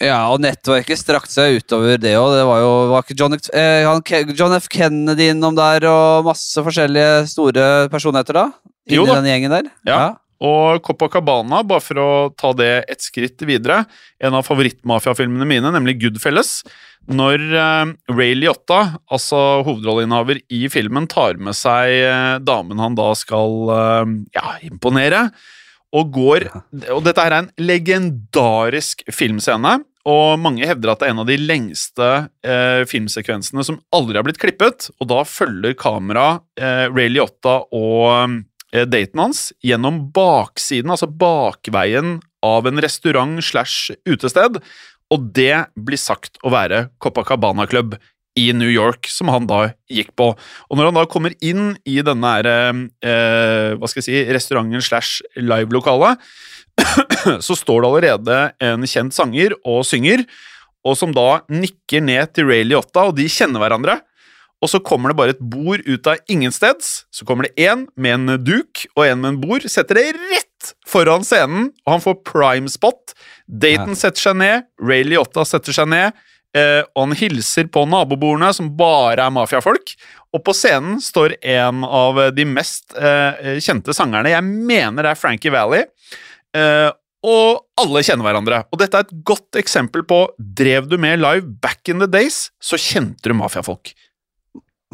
Ja, 0.00 0.26
og 0.28 0.42
nettverket 0.44 1.00
strakte 1.00 1.32
seg 1.32 1.62
utover 1.62 1.96
det 2.00 2.12
òg. 2.20 2.34
Det 2.36 2.44
var 2.44 2.58
jo 2.60 2.72
var 2.90 3.12
John, 3.16 3.32
eh, 3.32 3.86
John 4.36 4.56
F. 4.58 4.68
Kennedy 4.72 5.30
innom 5.32 5.56
der, 5.56 5.86
og 5.88 6.26
masse 6.28 6.64
forskjellige 6.64 7.24
store 7.32 7.88
personligheter, 7.92 8.36
da? 8.36 8.74
Inni 8.92 9.08
den 9.08 9.30
gjengen 9.30 9.54
der? 9.56 9.70
Ja. 9.88 9.96
Ja. 9.96 10.08
Og 10.44 10.82
Copacabana, 10.84 11.62
bare 11.64 11.84
for 11.84 12.00
å 12.00 12.10
ta 12.36 12.52
det 12.56 12.84
et 12.92 13.04
skritt 13.04 13.40
videre, 13.48 13.84
en 14.20 14.36
av 14.36 14.44
favorittmafiafilmene 14.48 15.48
mine, 15.48 15.72
nemlig 15.72 15.98
Goodfellas. 16.02 16.60
Når 17.06 17.42
eh, 17.54 17.92
Ray 18.12 18.34
Liotta, 18.36 18.98
altså 19.12 19.62
hovedrolleinnehaver 19.66 20.42
i 20.52 20.66
filmen, 20.72 21.06
tar 21.08 21.38
med 21.40 21.56
seg 21.56 21.92
eh, 22.02 22.38
damen 22.44 22.82
han 22.82 22.98
da 22.98 23.12
skal 23.16 23.70
eh, 23.72 24.16
ja, 24.36 24.56
imponere, 24.66 25.28
og 25.96 26.10
går 26.12 26.48
Og 26.92 27.04
dette 27.06 27.22
er 27.22 27.32
en 27.36 27.46
legendarisk 27.62 29.04
filmscene. 29.14 29.78
Og 30.06 30.38
mange 30.38 30.66
hevder 30.68 30.92
at 30.92 31.00
det 31.00 31.08
er 31.08 31.14
en 31.14 31.22
av 31.22 31.28
de 31.30 31.38
lengste 31.40 32.08
eh, 32.46 32.82
filmsekvensene 32.86 33.64
som 33.66 33.78
aldri 33.94 34.18
har 34.18 34.26
blitt 34.26 34.40
klippet. 34.42 34.90
Og 35.00 35.08
da 35.10 35.22
følger 35.26 35.74
kamera 35.78 36.26
eh, 36.58 36.86
Ray 36.92 37.10
Liotta 37.10 37.58
og 37.74 38.42
daten 38.72 39.20
hans 39.22 39.50
gjennom 39.64 40.00
baksiden, 40.14 40.90
altså 40.90 41.06
bakveien 41.06 42.18
av 42.44 42.66
en 42.68 42.82
restaurant 42.82 43.38
slash 43.44 43.94
utested. 44.08 44.58
Og 45.14 45.30
det 45.36 45.68
blir 45.78 46.00
sagt 46.00 46.40
å 46.42 46.50
være 46.54 46.88
Copacabana 47.02 47.68
Club 47.70 47.94
i 48.36 48.50
New 48.52 48.68
York, 48.70 49.08
som 49.08 49.30
han 49.32 49.46
da 49.48 49.70
gikk 49.90 50.12
på. 50.18 50.32
Og 50.36 50.78
når 50.78 50.90
han 50.90 50.98
da 50.98 51.06
kommer 51.08 51.34
inn 51.40 51.72
i 51.88 52.00
denne 52.04 52.34
eh, 52.44 53.70
hva 53.78 53.88
skal 53.88 54.02
jeg 54.02 54.08
si, 54.08 54.18
restauranten 54.36 54.84
slash 54.84 55.22
live-lokalet, 55.40 56.20
så 57.46 57.56
står 57.56 57.80
det 57.80 57.88
allerede 57.88 58.40
en 58.68 58.84
kjent 58.84 59.16
sanger 59.16 59.56
og 59.64 59.86
synger, 59.88 60.26
og 60.86 60.98
som 61.00 61.14
da 61.16 61.40
nikker 61.50 62.04
ned 62.04 62.34
til 62.36 62.50
Ray 62.50 62.66
Liotta, 62.66 63.08
og 63.08 63.16
de 63.16 63.24
kjenner 63.32 63.62
hverandre. 63.62 63.96
Og 64.64 64.70
så 64.72 64.80
kommer 64.80 65.12
det 65.12 65.18
bare 65.18 65.34
et 65.34 65.42
bord 65.52 65.82
ut 65.84 66.08
av 66.08 66.22
ingensteds. 66.32 67.04
Så 67.12 67.26
kommer 67.28 67.46
det 67.46 67.68
én 67.68 67.84
med 67.96 68.16
en 68.16 68.44
duk 68.44 68.86
og 68.94 69.04
en 69.04 69.20
med 69.20 69.34
en 69.34 69.40
bord, 69.42 69.66
setter 69.68 70.00
det 70.00 70.06
rett 70.16 70.72
foran 70.88 71.26
scenen, 71.26 71.70
og 71.84 71.96
han 71.96 72.04
får 72.04 72.22
prime 72.26 72.72
spot. 72.72 73.12
Dayton 73.46 73.98
setter 73.98 74.30
seg 74.30 74.38
ned, 74.40 74.66
Ray 74.80 75.04
Liotta 75.06 75.44
setter 75.46 75.76
seg 75.76 75.90
ned, 75.92 76.16
eh, 76.56 76.82
og 76.96 77.02
han 77.04 77.16
hilser 77.20 77.68
på 77.72 77.84
nabobordene, 77.90 78.52
som 78.56 78.72
bare 78.78 79.26
er 79.26 79.34
mafiafolk. 79.34 79.92
Og 80.34 80.42
på 80.44 80.54
scenen 80.56 81.02
står 81.04 81.36
en 81.44 81.84
av 81.84 82.22
de 82.36 82.48
mest 82.48 82.96
eh, 82.96 83.58
kjente 83.62 83.94
sangerne. 83.96 84.32
Jeg 84.32 84.44
mener 84.46 85.04
det 85.04 85.12
er 85.12 85.20
Frankie 85.20 85.52
Valli. 85.52 85.84
Eh, 86.56 86.88
og 87.26 87.62
alle 87.80 88.02
kjenner 88.06 88.28
hverandre. 88.28 88.64
Og 88.70 88.80
dette 88.80 88.98
er 88.98 89.06
et 89.06 89.22
godt 89.26 89.58
eksempel 89.58 90.04
på 90.06 90.22
Drev 90.38 90.88
du 90.90 90.96
med 91.00 91.20
live 91.20 91.48
back 91.62 91.88
in 91.90 92.00
the 92.02 92.08
days, 92.08 92.50
så 92.62 92.78
kjente 92.80 93.28
du 93.28 93.36
mafiafolk. 93.36 93.92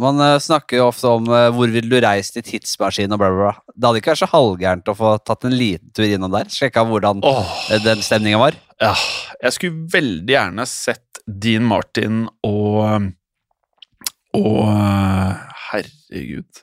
Man 0.01 0.21
eh, 0.25 0.39
snakker 0.41 0.79
jo 0.81 0.87
ofte 0.89 1.11
om 1.13 1.27
eh, 1.29 1.51
hvor 1.53 1.69
vil 1.73 1.89
du 1.91 1.97
reise 2.01 2.33
til 2.33 2.45
tidsmaskinen 2.47 3.13
og 3.13 3.21
bla, 3.21 3.29
bla, 3.33 3.51
bla. 3.51 3.75
Det 3.77 3.89
hadde 3.89 4.01
ikke 4.01 4.13
vært 4.15 4.23
så 4.23 4.31
halvgærent 4.33 4.89
å 4.89 4.95
få 4.97 5.11
tatt 5.21 5.45
en 5.49 5.57
liten 5.57 5.93
tur 5.93 6.07
innom 6.09 6.33
der. 6.33 6.49
Sjekka 6.53 6.85
hvordan 6.89 7.21
eh, 7.29 7.79
den 7.85 8.01
stemninga 8.05 8.41
var. 8.41 8.57
ja, 8.81 8.95
jeg 9.45 9.57
skulle 9.59 9.87
veldig 9.93 10.33
gjerne 10.37 10.67
sett 10.71 11.21
Dean 11.29 11.67
Martin 11.69 12.25
og 12.49 13.11
Og 14.33 14.65
Herregud. 15.69 16.63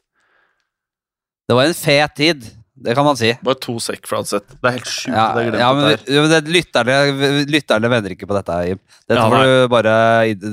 Det 1.50 1.58
var 1.58 1.70
en 1.70 1.78
fet 1.78 2.16
tid, 2.18 2.44
det 2.80 2.94
kan 2.98 3.06
man 3.06 3.18
si. 3.18 3.30
Bare 3.46 3.58
to 3.62 3.76
sekk 3.84 4.08
for 4.10 4.26
sett. 4.28 4.46
Det 4.58 4.70
er 4.70 4.76
helt 4.78 4.90
sjukt 4.90 5.14
Ja, 5.16 5.26
ja, 5.38 5.70
men, 5.78 5.96
ja, 6.08 6.22
men 6.26 6.52
lytterne, 6.54 6.98
lytterne 7.50 7.92
venter 7.94 8.14
ikke 8.16 8.30
på 8.30 8.38
dette, 8.38 8.58
Jim. 8.70 8.82
Dette 9.06 9.18
Ja, 9.20 9.26
får 9.30 9.46
du 9.46 9.74
bare 9.74 9.94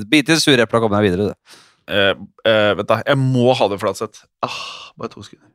bite 0.09 0.33
i 0.33 0.35
det 0.35 0.43
sure 0.43 0.61
eplet 0.65 0.77
og 0.79 0.85
komme 0.87 1.01
deg 1.01 1.09
videre. 1.09 1.31
Du. 1.33 1.63
Eh, 1.87 2.13
eh, 2.45 2.73
vent, 2.75 2.87
da. 2.89 3.01
Jeg 3.07 3.17
må 3.21 3.53
ha 3.55 3.67
det 3.71 3.79
Flatseth. 3.79 4.25
Ah, 4.43 4.57
bare 4.99 5.09
to 5.13 5.21
sekunder. 5.23 5.47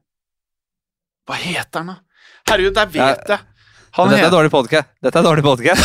Hva 1.29 1.37
heter 1.39 1.83
han, 1.83 1.87
da? 1.93 1.97
Herregud, 2.51 2.75
der 2.75 2.87
vet 2.95 3.29
jeg! 3.29 3.39
Han 3.93 4.09
dette 4.09 4.19
er 4.19 4.25
heter 4.25 4.33
dårlig 4.39 4.51
podcast. 4.51 4.89
Dette 5.05 5.21
er 5.21 5.27
dårlig 5.29 5.45
podkast. 5.45 5.85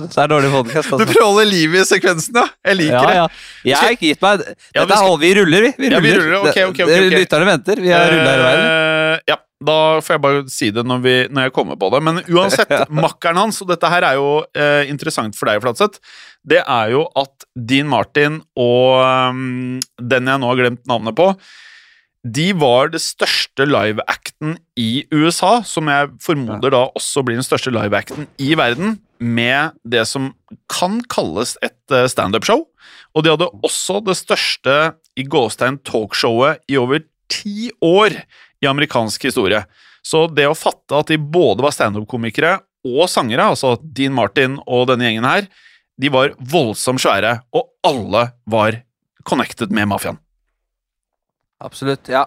Dette 0.00 0.22
er 0.22 0.28
dårlig 0.30 0.50
podcast. 0.52 0.88
Du 0.90 0.94
Altså. 0.96 1.06
prøver 1.10 1.24
å 1.26 1.30
holde 1.32 1.46
liv 1.50 1.74
i 1.74 1.82
sekvensen, 1.88 2.36
ja! 2.38 2.44
Jeg 2.70 2.76
liker 2.78 2.94
Ja, 3.16 3.24
det. 3.26 3.40
Jeg 3.66 3.76
har 3.80 3.90
ikke 3.96 4.06
gitt 4.12 4.22
meg. 4.22 4.44
Ja, 4.44 4.84
Dette 4.84 4.86
vi 4.86 4.96
skal- 5.00 5.12
er, 5.14 5.18
vi 5.24 5.30
ruller, 5.40 5.60
vi. 5.66 5.70
Vi 5.78 5.90
Ja, 5.90 6.00
vi 6.00 6.12
ruller. 6.14 6.36
Okay, 6.50 6.64
ok, 6.64 6.70
ok, 6.70 6.80
ok, 6.80 6.86
Det- 6.86 7.00
ok. 7.06 7.18
Lytterne 7.24 7.46
venter. 7.50 7.76
Vi 7.80 7.90
har 7.90 8.06
rulla 8.12 8.30
hele 8.30 8.44
veien. 8.46 8.99
Eh, 9.10 9.22
ja, 9.30 9.38
da 9.60 9.76
får 10.00 10.14
jeg 10.14 10.22
bare 10.24 10.44
si 10.52 10.70
det 10.74 10.84
når, 10.86 11.00
vi, 11.04 11.14
når 11.28 11.48
jeg 11.48 11.54
kommer 11.56 11.78
på 11.80 11.90
det. 11.94 12.02
Men 12.06 12.22
uansett, 12.24 12.72
makkeren 13.04 13.40
hans, 13.42 13.60
og 13.64 13.72
dette 13.72 13.90
her 13.92 14.06
er 14.08 14.20
jo 14.20 14.28
eh, 14.56 14.84
interessant 14.90 15.36
for 15.38 15.50
deg, 15.50 15.62
Flatseth, 15.64 16.00
det 16.48 16.62
er 16.62 16.94
jo 16.94 17.04
at 17.20 17.48
Dean 17.54 17.90
Martin 17.90 18.40
og 18.58 19.02
um, 19.04 19.80
den 20.00 20.30
jeg 20.30 20.40
nå 20.40 20.52
har 20.52 20.62
glemt 20.62 20.86
navnet 20.88 21.18
på, 21.18 21.34
de 22.20 22.50
var 22.52 22.90
det 22.92 23.00
største 23.00 23.64
live-acten 23.64 24.58
i 24.76 25.06
USA, 25.12 25.62
som 25.64 25.88
jeg 25.88 26.10
formoder 26.20 26.74
da 26.74 26.82
også 26.98 27.22
blir 27.24 27.38
den 27.38 27.46
største 27.46 27.72
live-acten 27.72 28.28
i 28.36 28.52
verden, 28.60 28.98
med 29.20 29.76
det 29.88 30.06
som 30.08 30.30
kan 30.72 31.00
kalles 31.12 31.56
et 31.64 31.92
eh, 31.92 32.08
standup-show. 32.08 32.66
Og 33.16 33.24
de 33.24 33.32
hadde 33.32 33.48
også 33.64 34.00
det 34.04 34.16
største 34.20 34.76
i 35.18 35.24
gåstegn 35.28 35.80
talkshowet 35.84 36.60
i 36.68 36.78
over 36.80 37.04
ti 37.30 37.70
år 37.84 38.16
i 38.62 38.68
amerikansk 38.70 39.24
historie. 39.28 39.64
Så 40.02 40.26
det 40.32 40.46
å 40.48 40.56
fatte 40.56 40.96
at 40.96 41.10
de 41.12 41.18
både 41.20 41.64
var 41.64 41.74
standup-komikere 41.76 42.58
og 42.88 43.04
sangere, 43.12 43.50
altså 43.52 43.74
Dean 43.82 44.14
Martin 44.16 44.58
og 44.66 44.86
denne 44.88 45.08
gjengen 45.08 45.28
her, 45.28 45.48
de 46.00 46.08
var 46.08 46.32
voldsomt 46.40 47.02
svære, 47.02 47.42
og 47.52 47.68
alle 47.84 48.30
var 48.48 48.80
connected 49.28 49.72
med 49.74 49.90
mafiaen. 49.90 50.16
Absolutt, 51.60 52.08
ja. 52.08 52.22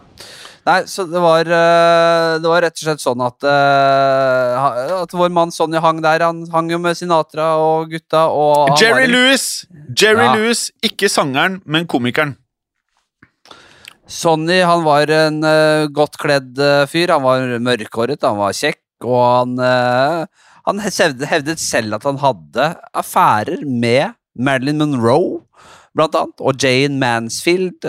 Nei, 0.64 0.84
så 0.88 1.04
det 1.10 1.20
var 1.20 1.50
eh, 1.50 2.36
Det 2.40 2.48
var 2.48 2.62
rett 2.64 2.78
og 2.78 2.84
slett 2.86 3.02
sånn 3.02 3.20
at 3.26 3.44
eh, 3.50 4.68
At 5.02 5.12
vår 5.18 5.32
mann 5.34 5.52
Sonny 5.52 5.82
hang 5.84 5.98
der. 6.06 6.24
Han 6.24 6.44
hang 6.54 6.70
jo 6.72 6.78
med 6.80 6.96
Sinatra 6.96 7.50
og 7.60 7.90
gutta. 7.92 8.28
Og 8.30 8.78
Jerry 8.80 9.10
Lewis! 9.10 9.66
Jerry 9.90 10.24
Ja. 10.24 10.36
Lewis, 10.38 10.68
ikke 10.86 11.10
sangeren, 11.12 11.58
men 11.66 11.90
komikeren. 11.90 12.38
Sonny 14.08 14.60
han 14.62 14.84
var 14.84 15.12
en 15.12 15.44
uh, 15.46 15.88
godt 15.94 16.18
kledd 16.22 16.60
uh, 16.60 16.84
fyr. 16.90 17.14
Han 17.14 17.24
var 17.24 17.46
mørkhåret, 17.64 18.24
han 18.24 18.40
var 18.40 18.56
kjekk, 18.58 18.84
og 19.04 19.22
han 19.24 19.56
uh, 19.60 20.50
Han 20.68 20.80
hevdet, 20.80 21.28
hevdet 21.28 21.60
selv 21.60 21.98
at 21.98 22.06
han 22.08 22.20
hadde 22.22 22.68
affærer 22.96 23.66
med 23.68 24.14
Marilyn 24.34 24.80
Monroe, 24.80 25.42
blant 25.94 26.16
annet, 26.16 26.40
og 26.40 26.56
Jane 26.56 26.96
Mansfield, 26.98 27.84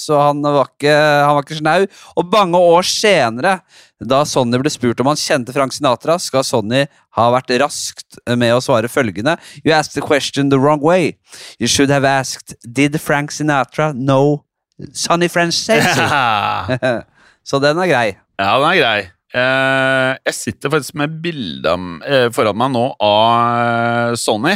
så 0.00 0.16
han 0.18 0.40
var 0.42 0.70
ikke, 0.72 0.94
han 0.94 1.36
var 1.36 1.44
ikke 1.44 1.58
snau. 1.58 1.84
Og 2.16 2.32
mange 2.32 2.58
år 2.58 2.88
senere, 2.88 3.52
da 4.00 4.22
Sonny 4.26 4.58
ble 4.58 4.72
spurt 4.72 5.04
om 5.04 5.12
han 5.12 5.20
kjente 5.20 5.52
Frank 5.54 5.76
Sinatra, 5.76 6.16
skal 6.18 6.48
Sonny 6.48 6.86
ha 7.14 7.28
vært 7.36 7.52
raskt 7.60 8.18
med 8.40 8.56
å 8.56 8.64
svare 8.64 8.88
følgende 8.88 9.36
You 9.60 9.76
asked 9.76 9.94
the 9.94 10.02
question 10.02 10.48
the 10.48 10.58
wrong 10.58 10.80
way. 10.80 11.12
You 11.60 11.68
should 11.68 11.92
have 11.92 12.08
asked 12.08 12.56
Did 12.64 12.98
Frank 13.04 13.36
Sinatra 13.36 13.92
know 13.92 14.46
Sonny 14.94 15.28
Francesi? 15.30 15.78
ja, 15.78 17.02
Så 17.48 17.60
den 17.62 17.78
er 17.82 17.90
grei. 17.90 18.06
Ja, 18.40 18.54
den 18.58 18.70
er 18.70 18.78
grei. 18.80 19.00
Eh, 19.34 20.12
jeg 20.28 20.36
sitter 20.36 20.70
faktisk 20.70 20.94
med 20.98 21.16
bilde 21.22 21.72
eh, 22.06 22.28
foran 22.34 22.58
meg 22.58 22.70
nå 22.74 22.84
av 23.02 23.58
eh, 23.58 24.18
Sonny. 24.18 24.54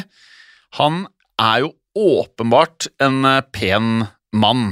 Han 0.78 1.02
er 1.42 1.64
jo 1.64 1.72
åpenbart 1.98 2.87
en 3.02 3.26
pen 3.50 4.04
mann, 4.38 4.66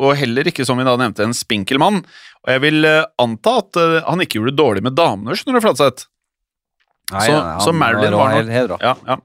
og 0.00 0.12
heller 0.16 0.48
ikke, 0.48 0.64
som 0.64 0.78
vi 0.80 0.86
da 0.86 0.94
nevnte, 0.96 1.26
en 1.26 1.36
spinkel 1.36 1.80
mann. 1.82 1.98
Og 2.46 2.52
jeg 2.54 2.62
vil 2.64 2.86
anta 3.20 3.56
at 3.60 3.78
han 4.06 4.22
ikke 4.24 4.38
gjorde 4.38 4.54
det 4.54 4.60
dårlig 4.62 4.84
med 4.86 4.96
damene, 4.96 5.36
skjønner 5.36 5.60
du, 5.60 5.64
Flatseth. 5.66 6.06
Nei, 7.10 7.24
så, 7.26 7.32
ja, 7.34 7.58
så 7.64 7.72
Marilyn 7.74 8.14
var 8.14 8.34
nok 8.46 8.82
ja, 8.84 8.92
ja. 9.06 9.16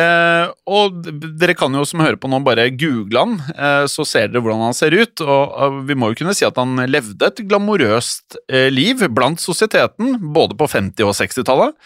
Eh, 0.00 0.50
og 0.70 1.08
dere 1.38 1.54
kan 1.58 1.74
jo 1.74 1.84
som 1.86 2.02
hører 2.02 2.18
på 2.20 2.30
nå 2.30 2.40
bare 2.46 2.68
google 2.74 3.22
han, 3.22 3.36
eh, 3.54 3.84
så 3.90 4.06
ser 4.08 4.30
dere 4.30 4.42
hvordan 4.42 4.64
han 4.68 4.76
ser 4.76 4.96
ut. 4.96 5.22
Og 5.24 5.54
eh, 5.54 5.80
vi 5.90 5.98
må 5.98 6.10
jo 6.10 6.20
kunne 6.22 6.34
si 6.36 6.46
at 6.46 6.58
han 6.60 6.74
levde 6.90 7.30
et 7.30 7.42
glamorøst 7.50 8.38
eh, 8.50 8.68
liv 8.72 9.04
blant 9.14 9.42
sosieteten, 9.42 10.16
både 10.34 10.58
på 10.58 10.68
50- 10.70 11.06
og 11.06 11.16
60-tallet. 11.18 11.78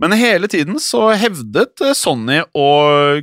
Men 0.00 0.14
hele 0.16 0.48
tiden 0.48 0.78
så 0.80 1.10
hevdet 1.20 1.82
eh, 1.84 1.92
Sonny 1.96 2.40
å 2.56 2.68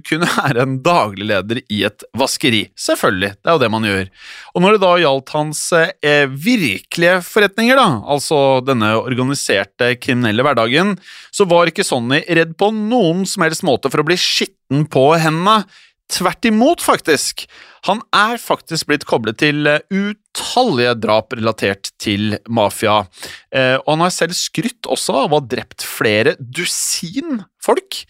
kunne 0.05 0.29
være 0.37 0.65
en 0.65 0.77
daglig 0.85 1.29
leder 1.31 1.61
i 1.73 1.81
et 1.87 2.05
vaskeri. 2.17 2.67
Selvfølgelig, 2.77 3.33
det 3.37 3.49
er 3.49 3.57
jo 3.57 3.63
det 3.63 3.71
man 3.73 3.87
gjør. 3.87 4.11
Og 4.53 4.63
når 4.63 4.77
det 4.77 4.83
da 4.83 4.91
gjaldt 5.01 5.33
hans 5.33 5.63
eh, 5.77 6.25
virkelige 6.29 7.17
forretninger, 7.25 7.79
da, 7.79 7.87
altså 8.13 8.41
denne 8.65 8.93
organiserte 8.99 9.95
kriminelle 10.01 10.45
hverdagen, 10.45 10.95
så 11.33 11.47
var 11.49 11.66
ikke 11.71 11.85
Sonny 11.87 12.21
redd 12.27 12.55
på 12.59 12.71
noen 12.75 13.25
som 13.29 13.45
helst 13.45 13.65
måte 13.67 13.91
for 13.93 14.03
å 14.03 14.07
bli 14.07 14.17
skitten 14.19 14.85
på 14.91 15.09
hendene. 15.19 15.63
Tvert 16.07 16.47
imot, 16.47 16.83
faktisk. 16.83 17.45
Han 17.87 18.01
er 18.15 18.39
faktisk 18.41 18.89
blitt 18.89 19.05
koblet 19.07 19.39
til 19.39 19.67
eh, 19.69 19.83
utallige 19.87 20.95
drap 20.99 21.35
relatert 21.37 21.91
til 22.01 22.35
mafia. 22.51 23.03
Eh, 23.51 23.77
og 23.79 23.93
han 23.93 24.03
har 24.03 24.13
selv 24.13 24.35
skrytt 24.37 24.89
også 24.91 25.15
av 25.23 25.31
å 25.31 25.39
ha 25.39 25.47
drept 25.55 25.85
flere 25.87 26.35
dusin 26.39 27.41
folk. 27.63 28.01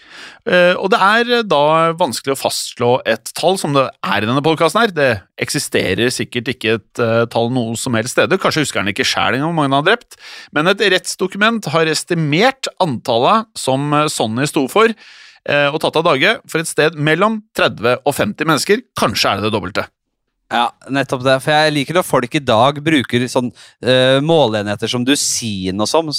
Eh, 0.49 0.73
og 0.77 0.89
det 0.93 1.01
er 1.01 1.45
da 1.49 1.61
vanskelig 1.97 2.33
å 2.33 2.39
fastslå 2.39 2.91
et 3.09 3.29
tall, 3.37 3.59
som 3.61 3.75
det 3.77 3.85
er 4.01 4.25
i 4.25 4.29
denne 4.29 4.43
podkasten 4.45 4.81
her. 4.81 4.95
Det 4.97 5.11
eksisterer 5.45 6.09
sikkert 6.13 6.51
ikke 6.55 6.79
et 6.79 7.03
tall 7.33 7.53
noe 7.53 7.77
som 7.77 7.97
helst 7.97 8.17
sted, 8.17 8.33
Kanskje 8.41 8.65
husker 8.65 8.81
han 8.81 8.89
ikke 8.89 9.05
sjæl 9.05 9.37
hvor 9.43 9.53
mange 9.53 9.69
han 9.69 9.79
har 9.81 9.87
drept. 9.91 10.17
Men 10.55 10.71
et 10.71 10.81
rettsdokument 10.81 11.69
har 11.73 11.89
estimert 11.91 12.69
antallet 12.83 13.49
som 13.57 13.93
Sonny 14.09 14.49
sto 14.49 14.65
for, 14.71 14.93
og 15.47 15.79
tatt 15.79 15.95
av 15.99 16.03
dage 16.09 16.33
for 16.49 16.59
et 16.59 16.67
sted 16.67 16.97
mellom 16.99 17.41
30 17.55 18.01
og 18.03 18.15
50 18.15 18.49
mennesker. 18.49 18.81
Kanskje 18.99 19.29
er 19.31 19.39
det 19.39 19.47
det 19.47 19.53
dobbelte. 19.55 19.85
Ja, 20.47 20.69
nettopp 20.91 21.25
det. 21.25 21.35
For 21.43 21.51
jeg 21.51 21.73
liker 21.75 21.97
når 21.97 22.05
folk 22.07 22.35
i 22.39 22.43
dag 22.43 22.79
bruker 22.83 23.25
sånn 23.31 23.49
uh, 23.51 24.19
måleenheter 24.23 24.91
som 24.91 25.03
dusin 25.07 25.83
og 25.83 25.89
sånn. 25.91 26.11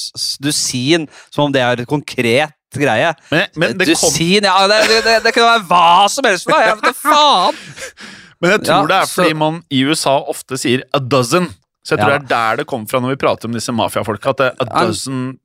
Dusin, 0.44 1.06
som 1.32 1.46
om 1.46 1.54
det 1.54 1.62
er 1.64 1.80
et 1.82 1.88
konkret 1.88 2.52
greie. 2.76 3.14
Men, 3.32 3.46
men, 3.56 3.76
det 3.80 3.94
kom, 3.94 4.10
dusin, 4.12 4.44
ja, 4.44 4.66
det, 4.68 4.82
det, 4.90 5.16
det, 5.24 5.32
kunne 5.32 5.54
være 5.54 5.64
hva 5.70 6.08
som 6.12 6.28
helst 6.28 6.44
for 6.44 6.52
meg! 6.52 6.66
Jeg 6.68 6.80
vet 6.82 7.00
faen! 7.00 7.62
men 8.42 8.52
jeg 8.52 8.64
tror 8.66 8.82
Ja, 8.82 8.90
det 8.90 8.98
er 8.98 9.10
fordi 9.14 9.32
så- 9.32 9.40
man 9.46 9.62
i 9.72 9.82
USA 9.88 10.18
ofte 10.34 10.60
sier 10.60 10.84
a 10.92 11.00
dozen. 11.00 11.48
Så 11.80 11.96
jeg 11.96 12.04
tror 12.04 12.12
Ja. 12.12 12.18
det 12.20 12.28
er 12.28 12.34
der 12.34 12.60
det 12.60 12.68
kommer 12.68 12.90
fra 12.90 13.00
når 13.00 13.16
vi 13.16 13.22
prater 13.24 13.48
om 13.48 13.56
disse 13.56 13.72
mafiafolka. 13.72 14.36
At 14.36 14.60
a 14.60 14.68
dozen 14.84 15.38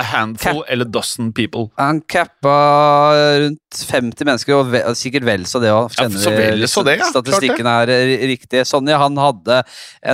A 0.00 0.02
handful 0.08 0.62
eller 0.72 0.88
dozen 0.88 1.32
people. 1.36 1.66
Han 1.76 2.00
cappa 2.08 2.56
rundt 3.42 3.80
50 3.90 4.24
mennesker, 4.24 4.56
og 4.56 4.70
ve 4.72 4.80
og 4.88 4.96
sikkert 4.96 5.26
vel 5.28 5.44
så 5.48 5.60
det 5.60 5.72
òg. 5.74 5.92
Ja, 6.00 6.08
så 6.08 6.32
vel 6.32 6.64
så 6.70 6.84
det, 6.86 6.96
ja. 7.02 7.10
Statistikken 7.12 7.68
er 7.68 7.92
eh, 7.92 8.14
riktig. 8.32 8.64
Sonny 8.68 8.96
han 8.96 9.20
hadde 9.20 9.62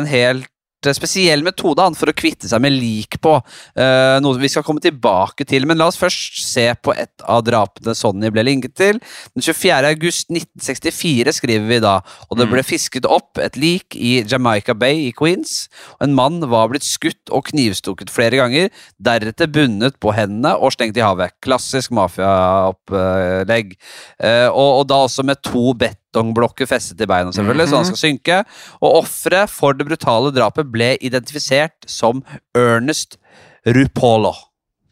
en 0.00 0.08
helt 0.11 0.50
spesiell 0.94 1.42
metode 1.42 1.82
han, 1.82 1.97
for 1.99 2.11
å 2.11 2.14
kvitte 2.16 2.49
seg 2.49 2.61
med 2.62 2.73
lik 2.76 3.18
på. 3.23 3.35
Uh, 3.78 4.18
noe 4.23 4.38
vi 4.38 4.50
skal 4.50 4.64
komme 4.66 4.82
tilbake 4.82 5.44
til. 5.49 5.66
Men 5.66 5.80
la 5.80 5.88
oss 5.90 5.99
først 5.99 6.38
se 6.47 6.68
på 6.82 6.94
et 6.94 7.25
av 7.26 7.42
drapene 7.47 7.94
Sonny 7.99 8.30
ble 8.30 8.44
linket 8.47 8.76
til. 8.78 9.00
Den 9.35 9.42
24. 9.42 9.90
august 9.90 10.30
1964 10.30 11.35
skriver 11.40 11.66
vi 11.68 11.80
da, 11.82 11.99
og 12.30 12.38
det 12.38 12.47
Mm. 12.47 12.52
ble 12.54 12.62
fisket 12.62 13.06
opp 13.06 13.38
et 13.38 13.56
lik 13.56 13.97
i 13.97 14.23
Jamaica 14.23 14.75
Bay 14.75 15.08
i 15.08 15.12
Queens. 15.12 15.68
En 16.00 16.14
mann 16.14 16.40
var 16.40 16.68
blitt 16.68 16.87
skutt 16.87 17.30
og 17.30 17.44
knivstukket 17.50 18.11
flere 18.11 18.38
ganger, 18.38 18.70
deretter 19.02 19.50
bundet 19.50 19.99
på 20.00 20.14
hendene 20.14 20.54
og 20.56 20.73
slengt 20.73 20.97
i 20.97 21.04
havet. 21.04 21.32
Klassisk 21.42 21.90
mafiaopplegg. 21.90 23.75
Uh, 24.23 24.49
og, 24.52 24.80
og 24.80 24.88
da 24.88 25.02
også 25.06 25.25
med 25.26 25.42
to 25.42 25.75
betongblokker 26.08 26.66
festet 26.68 27.00
i 27.04 27.08
beina, 27.08 27.32
selvfølgelig, 27.34 27.68
så 27.70 27.76
han 27.82 27.88
skal 27.88 28.00
synke. 28.00 28.38
Og 28.80 29.00
offeret 29.02 29.50
for 29.52 29.76
det 29.76 29.86
brutale 29.88 30.32
drapet 30.34 30.70
ble 30.72 30.94
identifisert 31.04 31.84
som 31.88 32.22
Ernest 32.56 33.18
Rupolo. 33.66 34.32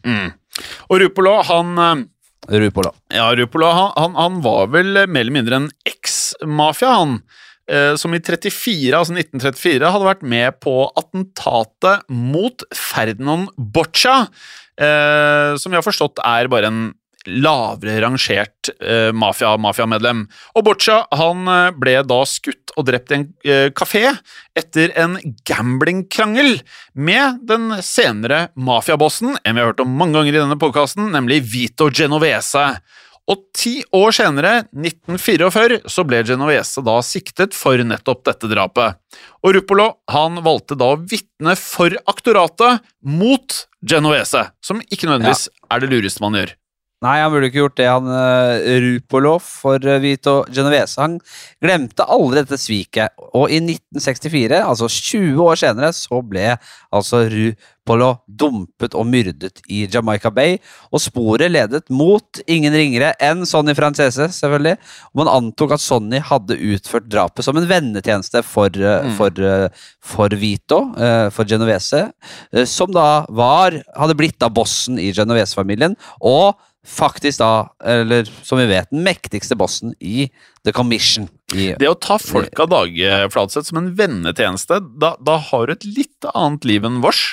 Mm. 0.06 0.30
Og 0.90 1.00
Rupolo, 1.02 1.38
han 1.48 1.72
eh, 1.82 2.04
Rupolo. 2.60 2.92
Ja, 3.12 3.30
Rupolo, 3.36 3.70
han, 3.74 3.90
han, 3.96 4.14
han 4.20 4.36
var 4.44 4.68
vel 4.74 4.92
mer 5.08 5.24
eller 5.24 5.34
mindre 5.34 5.56
en 5.62 5.70
eks-mafia, 5.88 6.92
han. 7.00 7.16
eh, 7.70 7.94
Som 7.98 8.14
i 8.14 8.20
34, 8.20 8.92
altså 8.94 9.16
1934 9.16 9.90
hadde 9.96 10.06
vært 10.10 10.22
med 10.22 10.60
på 10.62 10.76
attentatet 11.00 12.04
mot 12.12 12.62
Ferdinand 12.76 13.50
Boccia. 13.56 14.26
Eh, 14.76 15.56
som 15.56 15.72
vi 15.72 15.78
har 15.80 15.86
forstått 15.86 16.20
er 16.22 16.50
bare 16.52 16.68
en 16.70 16.80
lavere 17.26 17.98
rangert 18.04 18.70
eh, 18.80 19.10
mafia- 19.16 19.56
mafiamedlem. 19.60 20.24
Og 20.56 20.64
Boccia 20.66 21.02
han 21.18 21.46
eh, 21.50 21.70
ble 21.76 21.96
da 22.06 22.20
skutt 22.28 22.74
og 22.76 22.86
drept 22.90 23.12
i 23.12 23.18
en 23.20 23.26
eh, 23.44 23.68
kafé 23.76 24.04
etter 24.56 24.92
en 25.00 25.16
gamblingkrangel 25.48 26.60
med 26.94 27.40
den 27.48 27.70
senere 27.82 28.48
mafiabossen, 28.56 29.36
en 29.42 29.54
vi 29.56 29.62
har 29.62 29.72
hørt 29.72 29.82
om 29.84 29.96
mange 29.96 30.18
ganger 30.18 30.34
i 30.36 30.42
denne 30.42 30.58
podkasten, 30.60 31.10
nemlig 31.14 31.42
Vito 31.52 31.88
Genovese. 31.90 32.68
Og 33.26 33.40
ti 33.58 33.80
år 33.96 34.12
senere, 34.14 34.52
1944, 34.70 35.80
så 35.90 36.04
ble 36.06 36.20
Genovese 36.28 36.82
da 36.86 37.00
siktet 37.02 37.56
for 37.58 37.80
nettopp 37.82 38.20
dette 38.28 38.46
drapet. 38.52 39.00
Og 39.42 39.56
Rupolo 39.56 39.88
han 40.14 40.38
valgte 40.46 40.76
da 40.78 40.92
å 40.94 41.00
vitne 41.00 41.56
for 41.58 41.96
aktoratet 42.06 42.84
mot 43.02 43.56
Genovese, 43.82 44.44
som 44.62 44.78
ikke 44.86 45.08
nødvendigvis 45.10 45.48
er 45.70 45.82
det 45.82 45.90
lureste 45.90 46.22
man 46.22 46.38
gjør. 46.38 46.54
Nei, 47.04 47.18
han 47.20 47.28
burde 47.28 47.50
ikke 47.50 47.60
gjort 47.60 47.76
det, 47.76 47.86
han 47.92 48.06
uh, 48.08 48.56
Rupolo 48.80 49.34
for 49.44 49.82
uh, 49.84 49.98
Vito 50.00 50.38
Genovese. 50.48 50.96
Han 51.02 51.18
glemte 51.60 52.06
aldri 52.08 52.40
dette 52.40 52.56
sviket, 52.56 53.12
og 53.36 53.50
i 53.52 53.58
1964, 53.60 54.62
altså 54.64 54.88
20 54.88 55.42
år 55.44 55.58
senere, 55.60 55.90
så 55.92 56.22
ble 56.24 56.54
altså 56.96 57.26
Rupolo 57.28 58.08
dumpet 58.24 58.96
og 58.96 59.04
myrdet 59.12 59.60
i 59.68 59.82
Jamaica 59.92 60.32
Bay, 60.32 60.56
og 60.88 61.02
sporet 61.04 61.52
ledet 61.52 61.82
mot 61.92 62.40
ingen 62.48 62.72
ringere 62.72 63.10
enn 63.22 63.44
Sonny 63.46 63.74
Francese, 63.76 64.30
selvfølgelig. 64.32 64.78
Og 65.12 65.20
man 65.20 65.30
antok 65.34 65.74
at 65.76 65.84
Sonny 65.84 66.22
hadde 66.24 66.56
utført 66.56 67.10
drapet 67.12 67.44
som 67.44 67.60
en 67.60 67.68
vennetjeneste 67.68 68.40
for, 68.46 68.72
uh, 68.80 69.04
Mm. 69.04 69.12
for, 69.18 69.68
for 70.00 70.32
Vito, 70.40 70.78
for 71.34 71.44
Genovese, 71.44 72.06
som 72.66 72.88
da 72.94 73.26
var, 73.28 73.76
hadde 73.94 74.16
blitt 74.16 74.38
da 74.40 74.48
bossen 74.48 74.96
i 74.98 75.10
Genovese-familien, 75.14 75.94
og 76.24 76.56
faktisk 76.86 77.40
da, 77.42 77.50
eller 77.84 78.28
som 78.46 78.60
vi 78.60 78.66
vet, 78.70 78.90
den 78.92 79.02
mektigste 79.06 79.56
bossen 79.58 79.94
i 80.00 80.28
The 80.66 80.72
Commission. 80.76 81.28
I, 81.54 81.72
Det 81.78 81.88
å 81.90 81.94
ta 81.98 82.16
folk 82.18 82.58
av 82.62 82.70
dage, 82.72 83.16
Fladseth, 83.34 83.68
som 83.70 83.80
en 83.80 83.90
vennetjeneste, 83.98 84.80
da, 85.02 85.14
da 85.22 85.36
har 85.50 85.66
du 85.68 85.74
et 85.76 85.84
litt 85.98 86.26
annet 86.34 86.64
liv 86.66 86.86
enn 86.88 87.00
vårs. 87.04 87.24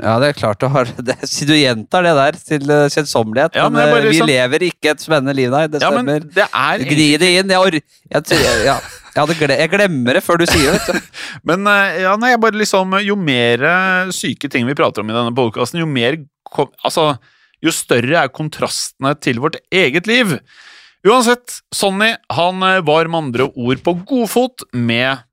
ja, 0.00 0.16
det 0.22 0.28
er 0.30 0.38
klart 0.38 0.60
du 0.62 0.68
har 0.70 0.86
det, 1.08 1.16
Du 1.46 1.52
gjentar 1.54 2.06
det 2.06 2.14
der 2.18 2.38
til 2.38 2.70
uh, 2.70 2.86
kjedsommelighet, 2.88 3.58
Ja, 3.58 3.66
men 3.68 3.78
men, 3.78 3.82
det 3.82 3.90
uh, 3.90 3.94
bare 3.98 4.14
vi 4.14 4.22
lever 4.32 4.64
ikke 4.70 4.94
et 4.94 5.02
spennende 5.02 5.34
liv, 5.36 5.50
nei. 5.50 5.66
Det 5.68 5.82
Ja, 5.82 5.90
stemmer. 5.90 6.24
det 6.38 6.46
er 6.48 6.86
Gni 6.86 7.08
det 7.20 7.30
inn. 7.42 7.50
Jeg, 7.50 7.82
jeg, 8.10 8.62
ja, 8.66 8.78
jeg, 9.16 9.36
gle 9.40 9.56
jeg 9.58 9.70
glemmer 9.72 10.14
det 10.18 10.22
før 10.26 10.38
du 10.42 10.46
sier 10.50 10.78
det. 10.78 11.00
Men 11.48 11.66
eh, 11.66 12.00
ja, 12.04 12.14
nei, 12.20 12.32
bare 12.40 12.58
liksom 12.58 12.94
Jo 13.02 13.16
mer 13.18 13.62
eh, 13.66 14.14
syke 14.14 14.50
ting 14.50 14.66
vi 14.70 14.78
prater 14.78 15.02
om 15.02 15.10
i 15.10 15.16
denne 15.16 15.34
podkasten, 15.36 15.82
jo 15.82 15.86
mer 15.90 16.18
kom, 16.46 16.70
Altså, 16.86 17.12
jo 17.64 17.72
større 17.74 18.24
er 18.24 18.34
kontrastene 18.34 19.14
til 19.20 19.40
vårt 19.42 19.58
eget 19.72 20.08
liv. 20.10 20.38
Uansett, 21.06 21.62
Sonny 21.72 22.12
han 22.32 22.62
eh, 22.66 22.82
var 22.84 23.08
med 23.08 23.24
andre 23.24 23.50
ord 23.54 23.82
på 23.84 23.96
godfot 24.08 24.66
med 24.76 25.26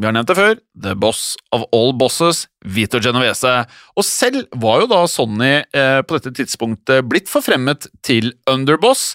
vi 0.00 0.06
har 0.08 0.14
nevnt 0.16 0.30
det 0.30 0.36
før, 0.38 0.54
The 0.80 0.94
Boss 0.96 1.34
of 1.52 1.66
All 1.76 1.90
Bosses, 2.00 2.46
Vito 2.64 2.96
Genovese. 3.04 3.50
Og 4.00 4.06
selv 4.08 4.46
var 4.56 4.80
jo 4.80 4.86
da 4.88 5.02
Sonny 5.12 5.58
eh, 5.60 5.98
på 6.00 6.16
dette 6.16 6.32
tidspunktet 6.38 7.04
blitt 7.04 7.28
forfremmet 7.28 7.84
til 8.06 8.30
Underboss, 8.48 9.10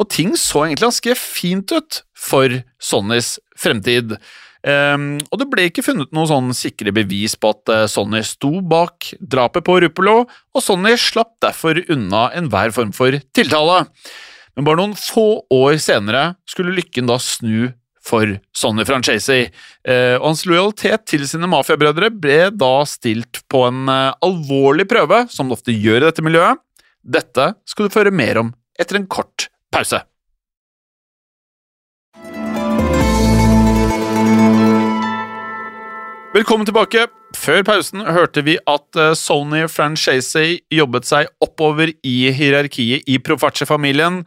og 0.00 0.08
ting 0.08 0.32
så 0.40 0.64
egentlig 0.64 0.86
ganske 0.86 1.18
fint 1.20 1.74
ut 1.76 2.00
for 2.16 2.62
Sonnys 2.80 3.34
fremtid. 3.60 4.16
Ehm, 4.62 5.16
og 5.32 5.40
det 5.40 5.48
ble 5.50 5.66
ikke 5.68 5.82
funnet 5.82 6.12
noen 6.14 6.28
sånn 6.30 6.50
sikre 6.54 6.94
bevis 6.94 7.34
på 7.34 7.50
at 7.54 7.72
eh, 7.72 7.86
Sonny 7.90 8.22
sto 8.26 8.60
bak 8.62 9.10
drapet 9.18 9.66
på 9.66 9.80
Ruppelo, 9.82 10.22
og 10.28 10.62
Sonny 10.62 10.94
slapp 11.00 11.34
derfor 11.42 11.80
unna 11.90 12.28
enhver 12.38 12.74
form 12.74 12.92
for 12.94 13.16
tiltale. 13.34 13.82
Men 14.54 14.68
bare 14.68 14.82
noen 14.82 14.98
få 14.98 15.42
år 15.52 15.78
senere 15.82 16.34
skulle 16.48 16.74
lykken 16.76 17.08
da 17.10 17.18
snu 17.22 17.72
for 18.02 18.26
Sonny 18.58 18.84
Franchesi, 18.86 19.46
eh, 19.46 20.14
og 20.18 20.28
hans 20.32 20.44
lojalitet 20.50 21.06
til 21.10 21.26
sine 21.30 21.50
mafiabrødre 21.50 22.10
ble 22.14 22.38
da 22.54 22.74
stilt 22.88 23.44
på 23.50 23.64
en 23.68 23.86
eh, 23.90 24.14
alvorlig 24.26 24.88
prøve, 24.90 25.24
som 25.30 25.50
det 25.50 25.58
ofte 25.58 25.74
gjør 25.74 26.02
i 26.02 26.08
dette 26.08 26.26
miljøet. 26.26 26.62
Dette 27.02 27.52
skal 27.66 27.86
du 27.86 27.94
få 27.94 28.04
høre 28.04 28.14
mer 28.14 28.42
om 28.42 28.54
etter 28.78 28.98
en 28.98 29.10
kort 29.10 29.48
pause. 29.74 30.02
Velkommen 36.32 36.64
tilbake. 36.64 37.10
Før 37.36 37.58
pausen 37.68 38.00
hørte 38.08 38.40
vi 38.46 38.54
at 38.64 38.96
eh, 38.96 39.10
Sony 39.20 39.66
Franchise 39.68 40.40
jobbet 40.72 41.04
seg 41.04 41.28
oppover 41.44 41.90
i 42.08 42.14
hierarkiet 42.32 43.04
i 43.04 43.18
Proface-familien 43.20 44.22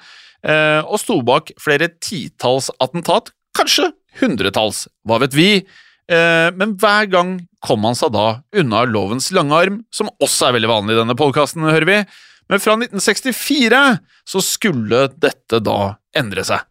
eh, 0.45 0.85
og 0.85 0.99
sto 1.01 1.17
bak 1.25 1.49
flere 1.57 1.87
titalls 1.97 2.67
attentat, 2.77 3.31
kanskje 3.57 3.89
hundretalls, 4.21 4.83
hva 5.01 5.17
vet 5.23 5.33
vi. 5.33 5.49
Eh, 6.05 6.51
men 6.53 6.75
hver 6.77 7.09
gang 7.09 7.33
kom 7.65 7.89
han 7.89 7.97
seg 7.97 8.13
da 8.13 8.27
unna 8.53 8.83
lovens 8.85 9.31
lange 9.33 9.57
arm, 9.57 9.81
som 9.89 10.13
også 10.21 10.51
er 10.51 10.59
veldig 10.59 10.73
vanlig 10.75 10.93
i 10.93 11.01
denne 11.01 11.17
podkasten, 11.17 11.65
hører 11.65 11.89
vi. 11.89 11.99
Men 12.53 12.61
fra 12.61 12.77
1964 12.77 13.81
så 14.29 14.45
skulle 14.45 15.07
dette 15.17 15.57
da 15.57 15.95
endre 16.21 16.45
seg. 16.45 16.69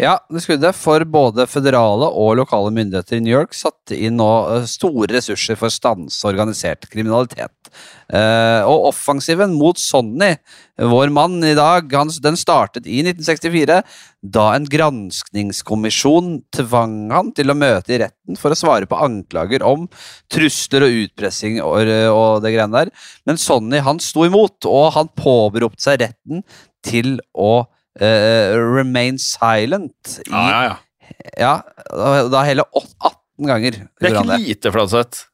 Ja, 0.00 0.14
det 0.32 0.40
skulle 0.40 0.62
det, 0.62 0.72
for 0.72 1.04
både 1.04 1.44
føderale 1.50 2.06
og 2.16 2.38
lokale 2.38 2.70
myndigheter 2.72 3.18
i 3.18 3.24
New 3.24 3.34
York 3.34 3.52
satte 3.56 3.96
inn 3.96 4.16
nå 4.16 4.28
eh, 4.54 4.68
store 4.68 5.10
ressurser 5.12 5.58
for 5.58 5.68
å 5.68 5.74
stanse 5.74 6.24
organisert 6.28 6.86
kriminalitet. 6.88 7.52
Eh, 8.08 8.64
og 8.64 8.88
offensiven 8.88 9.52
mot 9.58 9.76
Sonny, 9.80 10.30
vår 10.80 11.12
mann 11.12 11.36
i 11.44 11.52
dag, 11.58 11.92
den 12.24 12.38
startet 12.40 12.88
i 12.88 13.02
1964, 13.04 13.82
da 14.32 14.46
en 14.56 14.68
granskningskommisjon 14.72 16.32
tvang 16.56 16.96
han 17.12 17.34
til 17.36 17.52
å 17.52 17.58
møte 17.58 17.92
i 17.92 18.00
retten 18.06 18.40
for 18.40 18.54
å 18.54 18.58
svare 18.58 18.88
på 18.88 18.96
anklager 18.96 19.64
om 19.66 19.84
trusler 20.32 20.86
og 20.86 20.98
utpressing 21.04 21.60
og, 21.60 22.40
det 22.40 22.54
greiene 22.54 22.78
der. 22.78 22.94
Men 23.28 23.40
Sonny 23.40 23.84
han 23.84 24.00
sto 24.00 24.24
imot, 24.24 24.64
og 24.64 24.94
han 24.96 25.12
påberopte 25.20 25.84
seg 25.84 26.00
retten 26.06 26.46
til 26.82 27.18
å 27.36 27.66
eh, 28.00 28.54
remain 28.56 29.18
silent 29.20 30.18
i 30.26 30.30
Ja, 30.30 30.44
ja, 30.50 30.62
ja. 30.68 30.76
ja, 31.38 32.28
da- 32.32 32.44
hele 32.48 32.64
18 32.72 33.48
ganger. 33.48 33.72
Det 34.00 34.10
er 34.10 34.16
ikke 34.20 34.38
lite, 34.40 34.72
Fladseth. 34.74 35.26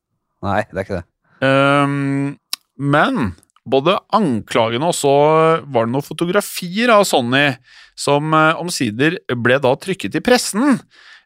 Nei, 0.42 0.62
det 0.71 0.79
er 0.79 0.87
ikke 0.87 1.01
det. 1.01 1.07
Um, 1.44 2.38
men 2.79 3.35
både 3.68 3.99
anklagene 4.16 4.88
og 4.88 4.97
så 4.97 5.12
var 5.66 5.87
det 5.87 5.92
noen 5.92 6.07
fotografier 6.07 6.90
av 6.94 7.05
Sonny 7.07 7.51
som 7.99 8.33
eh, 8.35 8.55
omsider 8.62 9.18
ble 9.37 9.59
da 9.61 9.75
trykket 9.77 10.16
i 10.16 10.23
pressen. 10.25 10.79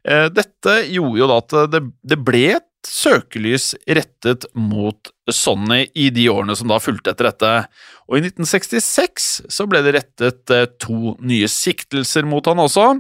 Eh, 0.02 0.26
dette 0.34 0.78
gjorde 0.90 1.20
jo 1.20 1.28
da 1.30 1.36
at 1.42 1.54
det, 1.70 1.82
det 2.02 2.18
ble 2.24 2.44
et 2.56 2.68
søkelys 2.88 3.72
rettet 3.86 4.48
mot 4.58 5.12
Sonny 5.30 5.84
i 5.94 6.08
de 6.10 6.24
årene 6.32 6.56
som 6.58 6.66
da 6.72 6.80
fulgte 6.82 7.12
etter 7.14 7.28
dette. 7.30 7.52
Og 8.12 8.18
i 8.20 8.26
1966 8.28 9.28
så 9.48 9.64
ble 9.64 9.80
det 9.86 9.94
rettet 9.96 10.52
eh, 10.52 10.66
to 10.82 11.14
nye 11.24 11.48
siktelser 11.48 12.28
mot 12.28 12.44
han 12.50 12.60
også. 12.60 12.90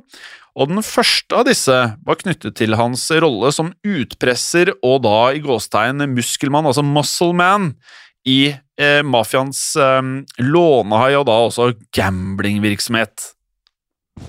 Og 0.56 0.68
den 0.70 0.80
første 0.84 1.36
av 1.36 1.44
disse 1.48 1.76
var 2.04 2.20
knyttet 2.20 2.56
til 2.56 2.76
hans 2.80 3.04
rolle 3.20 3.52
som 3.52 3.74
utpresser 3.84 4.72
og 4.80 5.02
da 5.04 5.18
i 5.36 5.42
gåstegn 5.44 6.06
muskelmann, 6.12 6.68
altså 6.68 6.84
muscle 6.84 7.36
man, 7.36 7.74
i 8.24 8.54
eh, 8.80 9.02
mafiaens 9.04 9.60
eh, 9.76 10.00
lånehai 10.40 11.12
og 11.18 11.28
da 11.28 11.38
også 11.50 11.72
gamblingvirksomhet. 11.92 13.32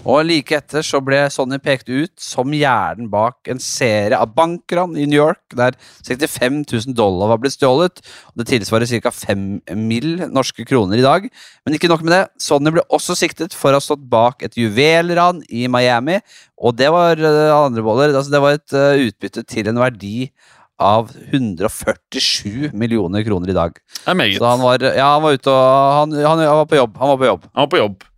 Og 0.03 0.23
like 0.27 0.55
etter 0.55 0.83
så 0.83 0.99
ble 1.03 1.17
Sonny 1.31 1.57
pekt 1.63 1.89
ut 1.91 2.11
som 2.19 2.51
hjernen 2.55 3.09
bak 3.11 3.49
en 3.51 3.59
serie 3.59 4.15
av 4.15 4.31
bankran 4.35 4.95
i 4.99 5.05
New 5.07 5.19
York, 5.19 5.41
der 5.55 5.75
65 6.07 6.61
000 6.71 6.95
dollar 6.95 7.31
var 7.31 7.41
blitt 7.43 7.55
stjålet. 7.55 7.99
og 8.31 8.39
Det 8.39 8.47
tilsvarer 8.51 8.87
ca. 9.03 9.11
5 9.11 9.45
mill. 9.79 10.25
norske 10.31 10.65
kroner 10.67 10.99
i 10.99 11.05
dag. 11.05 11.27
Men 11.65 11.75
ikke 11.75 11.91
nok 11.91 12.03
med 12.03 12.15
det. 12.15 12.23
Sonny 12.39 12.71
ble 12.75 12.83
også 12.91 13.15
siktet 13.19 13.55
for 13.55 13.71
å 13.71 13.79
ha 13.79 13.83
stått 13.83 14.03
bak 14.11 14.43
et 14.43 14.55
juvelran 14.59 15.43
i 15.49 15.67
Miami. 15.67 16.19
Og 16.59 16.75
det 16.79 16.91
var 16.91 17.19
eh, 17.19 17.51
andre 17.51 17.83
boller. 17.83 18.15
Altså, 18.15 18.31
det 18.31 18.43
var 18.43 18.59
et 18.59 18.75
eh, 18.79 19.07
utbytte 19.09 19.43
til 19.47 19.71
en 19.71 19.83
verdi 19.83 20.29
av 20.83 21.11
147 21.31 22.71
millioner 22.75 23.23
kroner 23.23 23.51
i 23.51 23.55
dag. 23.55 23.75
Det 23.75 24.09
er 24.11 24.19
meget. 24.19 24.39
Så 24.39 24.47
han 24.47 24.63
var, 24.63 24.83
ja, 24.83 25.13
han 25.15 25.23
var 25.23 25.37
ute 25.37 25.51
og 25.51 25.93
han, 25.99 26.17
han, 26.23 26.43
han 26.43 26.59
var 26.63 26.71
på 26.71 26.79
jobb. 26.81 26.97
Han 26.99 27.13
var 27.13 27.21
på 27.21 27.31
jobb. 27.31 27.47
Han 27.53 27.63
var 27.65 27.71
på 27.75 27.83
jobb. 27.83 28.09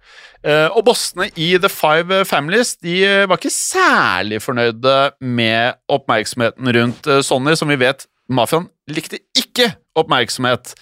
Eh, 0.45 0.67
og 0.77 0.84
bossene 0.86 1.25
i 1.41 1.55
The 1.58 1.69
Five 1.73 2.19
Families 2.29 2.75
de 2.86 2.99
eh, 3.05 3.23
var 3.29 3.39
ikke 3.39 3.49
særlig 3.53 4.38
fornøyde 4.45 4.97
med 5.25 5.79
oppmerksomheten 5.89 6.69
rundt 6.77 7.08
eh, 7.10 7.23
Sonny. 7.25 7.55
Som 7.58 7.71
vi 7.73 7.79
vet, 7.81 8.05
mafiaen 8.29 8.67
likte 8.93 9.17
ikke 9.41 9.71
oppmerksomhet. 9.97 10.75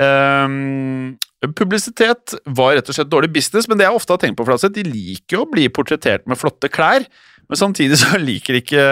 Um, 0.00 1.18
publisitet 1.58 2.32
var 2.56 2.78
rett 2.78 2.88
og 2.88 2.96
slett 2.96 3.10
dårlig 3.12 3.28
business, 3.34 3.66
men 3.68 3.76
det 3.76 3.84
jeg 3.84 3.98
ofte 3.98 4.14
har 4.14 4.22
tenkt 4.22 4.38
på, 4.38 4.46
Flatseth, 4.48 4.72
de 4.78 4.86
liker 4.88 5.36
jo 5.36 5.42
å 5.44 5.50
bli 5.52 5.66
portrettert 5.74 6.24
med 6.30 6.40
flotte 6.40 6.70
klær, 6.72 7.04
men 7.50 7.60
samtidig 7.60 7.98
så 8.00 8.16
liker 8.22 8.56
de 8.56 8.62
ikke 8.62 8.84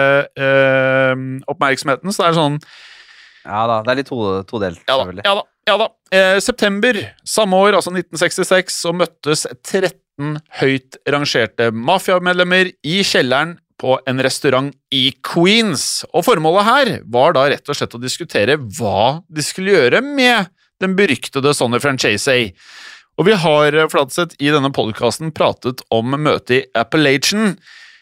ehm, 0.45 1.39
oppmerksomheten, 1.49 2.11
så 2.13 2.21
det 2.21 2.27
er 2.27 2.37
sånn 2.37 2.59
Ja 3.47 3.63
da, 3.71 3.79
det 3.87 3.93
er 3.95 3.99
litt 4.03 4.11
to- 4.11 4.43
todelt. 4.45 4.83
ja 4.85 4.99
da, 4.99 5.07
ja 5.25 5.33
da. 5.39 5.45
Ja 5.71 5.75
da. 5.77 5.87
Eh, 6.13 6.37
september 6.43 6.97
samme 7.25 7.57
år, 7.65 7.79
altså 7.79 7.93
1966, 7.95 8.77
så 8.83 8.93
møttes 8.93 9.47
13 9.63 9.97
høyt 10.61 10.97
rangerte 11.09 11.71
mafiamedlemmer 11.71 12.71
i 12.83 13.01
kjelleren 13.07 13.57
på 13.81 13.97
en 14.05 14.21
restaurant 14.21 14.73
i 14.93 15.09
Queens. 15.25 16.03
Og 16.13 16.25
formålet 16.27 16.67
her 16.67 16.91
var 17.09 17.33
da 17.33 17.47
rett 17.49 17.69
og 17.69 17.77
slett 17.77 17.95
å 17.97 18.01
diskutere 18.01 18.57
hva 18.57 19.21
de 19.27 19.41
skulle 19.45 19.73
gjøre 19.73 20.03
med 20.05 20.51
den 20.81 20.95
beryktede 20.97 21.53
Sonny 21.57 21.79
Franchise. 21.81 22.51
Og 23.17 23.25
vi 23.27 23.33
har, 23.33 23.75
eh, 23.75 23.87
Fladseth, 23.87 24.35
i 24.39 24.49
denne 24.49 24.71
podkasten 24.71 25.31
pratet 25.31 25.81
om 25.91 26.11
møtet 26.11 26.51
i 26.51 26.65
Appalachian. 26.75 27.57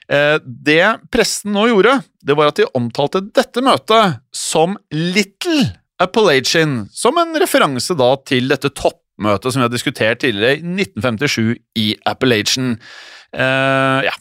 Eh, 0.09 0.39
Det 0.39 0.99
pressen 1.11 1.53
nå 1.53 1.67
gjorde, 1.67 2.03
det 2.23 2.35
var 2.35 2.47
at 2.47 2.55
de 2.55 2.65
omtalte 2.75 3.21
dette 3.33 3.61
møtet 3.61 4.19
som 4.33 4.77
Little 4.91 5.79
Appalachian, 5.99 6.89
som 6.91 7.17
en 7.17 7.33
referanse 7.35 7.95
da 7.95 8.15
til 8.17 8.47
dette 8.47 8.69
toppmøtet 9.19 9.53
som 9.53 9.59
vi 9.59 9.67
har 9.67 9.73
diskutert 9.73 10.19
tidligere, 10.23 10.57
i 10.57 10.63
1957 10.63 11.57
i 11.75 11.95
Appalachian. 12.05 12.79
Uh, 13.35 14.03
ja, 14.07 14.15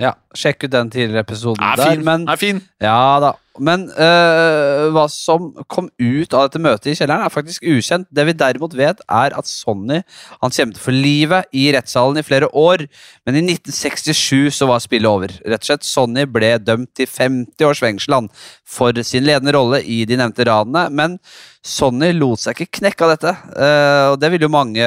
Ja, 0.00 0.14
sjekk 0.36 0.66
ut 0.66 0.74
den 0.74 0.90
tidligere 0.92 1.24
episoden 1.26 1.64
er 1.64 1.78
der. 1.80 1.94
fin. 1.94 2.04
Men, 2.06 2.26
er 2.28 2.40
fin. 2.40 2.60
ja 2.82 3.20
da. 3.22 3.34
Men 3.60 3.88
øh, 3.90 4.86
hva 4.94 5.04
som 5.10 5.50
kom 5.68 5.90
ut 5.98 6.34
av 6.36 6.46
dette 6.46 6.62
møtet 6.62 6.92
i 6.92 6.94
kjelleren, 6.94 7.26
er 7.26 7.34
faktisk 7.34 7.66
ukjent. 7.66 8.08
Det 8.14 8.24
vi 8.28 8.36
derimot 8.38 8.76
vet, 8.78 9.02
er 9.10 9.34
at 9.36 9.50
Sonny 9.50 10.00
han 10.40 10.54
kjempet 10.54 10.80
for 10.80 10.94
livet 10.96 11.50
i 11.56 11.66
rettssalen 11.74 12.22
i 12.22 12.26
flere 12.26 12.48
år. 12.56 12.86
Men 13.26 13.40
i 13.40 13.44
1967 13.44 14.54
så 14.56 14.70
var 14.70 14.82
spillet 14.84 15.10
over. 15.10 15.34
Rett 15.44 15.66
og 15.66 15.72
slett, 15.72 15.88
Sonny 15.88 16.24
ble 16.30 16.54
dømt 16.62 16.92
til 16.96 17.10
50 17.10 17.68
års 17.68 17.82
fengsel 17.82 18.30
for 18.70 18.96
sin 19.06 19.26
ledende 19.26 19.54
rolle 19.56 19.82
i 19.82 20.02
de 20.08 20.18
nevnte 20.18 20.46
ranene. 20.48 20.86
Men 20.94 21.18
Sonny 21.66 22.14
lot 22.16 22.40
seg 22.40 22.56
ikke 22.56 22.80
knekke 22.80 23.04
av 23.04 23.16
dette, 23.16 23.36
Uh, 23.50 24.12
og 24.12 24.16
det 24.20 24.30
ville 24.32 24.46
jo 24.46 24.52
mange, 24.52 24.84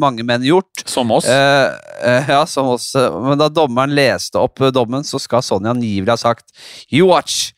mange 0.00 0.24
menn 0.26 0.42
gjort. 0.42 0.82
Som 0.88 1.12
oss. 1.14 1.28
Uh, 1.28 1.70
uh, 2.02 2.30
ja, 2.32 2.40
som 2.48 2.72
oss. 2.72 2.88
Men 2.96 3.38
da 3.38 3.46
dommeren 3.52 3.94
leste 3.94 4.29
opp 4.38 4.60
eh, 4.60 4.72
dommen, 4.74 5.04
så 5.06 5.18
skal 5.18 5.42
Sonja 5.42 5.74
angivelig 5.74 6.12
ha 6.12 6.18
sagt 6.20 6.52
You 6.92 7.08
watch, 7.10 7.52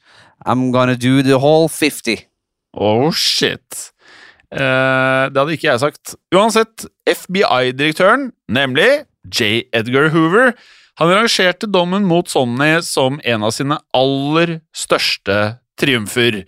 I'm 0.47 0.71
gonna 0.73 0.97
do 0.97 1.23
the 1.23 1.39
whole 1.39 1.69
50. 1.69 2.25
Oh, 2.73 3.11
shit. 3.13 3.93
Eh, 4.53 5.25
det 5.33 5.39
hadde 5.39 5.57
ikke 5.57 5.71
jeg 5.71 5.83
sagt. 5.83 6.15
Uansett, 6.35 6.87
FBI-direktøren, 7.09 8.31
nemlig 8.49 9.05
J. 9.29 9.69
Edgar 9.73 10.11
Hoover, 10.13 10.53
han 11.01 11.09
rangerte 11.09 11.69
dommen 11.73 12.05
mot 12.05 12.29
Sonny 12.29 12.75
som 12.85 13.21
en 13.25 13.47
av 13.47 13.55
sine 13.57 13.79
aller 13.97 14.59
største 14.77 15.39
triumfer. 15.81 16.43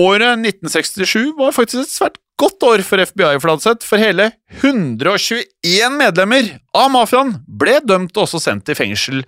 Året 0.00 0.40
1967 0.40 1.32
var 1.38 1.54
faktisk 1.56 1.84
et 1.84 1.92
svært 1.92 2.18
godt 2.40 2.64
år 2.66 2.82
for 2.84 3.00
FBI, 3.00 3.36
Fladseth, 3.42 3.86
for 3.86 4.00
hele 4.00 4.30
121 4.60 5.96
medlemmer 5.98 6.56
av 6.76 6.90
mafiaen 6.92 7.36
ble 7.46 7.78
dømt 7.84 8.16
og 8.16 8.26
også 8.26 8.40
sendt 8.42 8.72
i 8.72 8.76
fengsel 8.76 9.22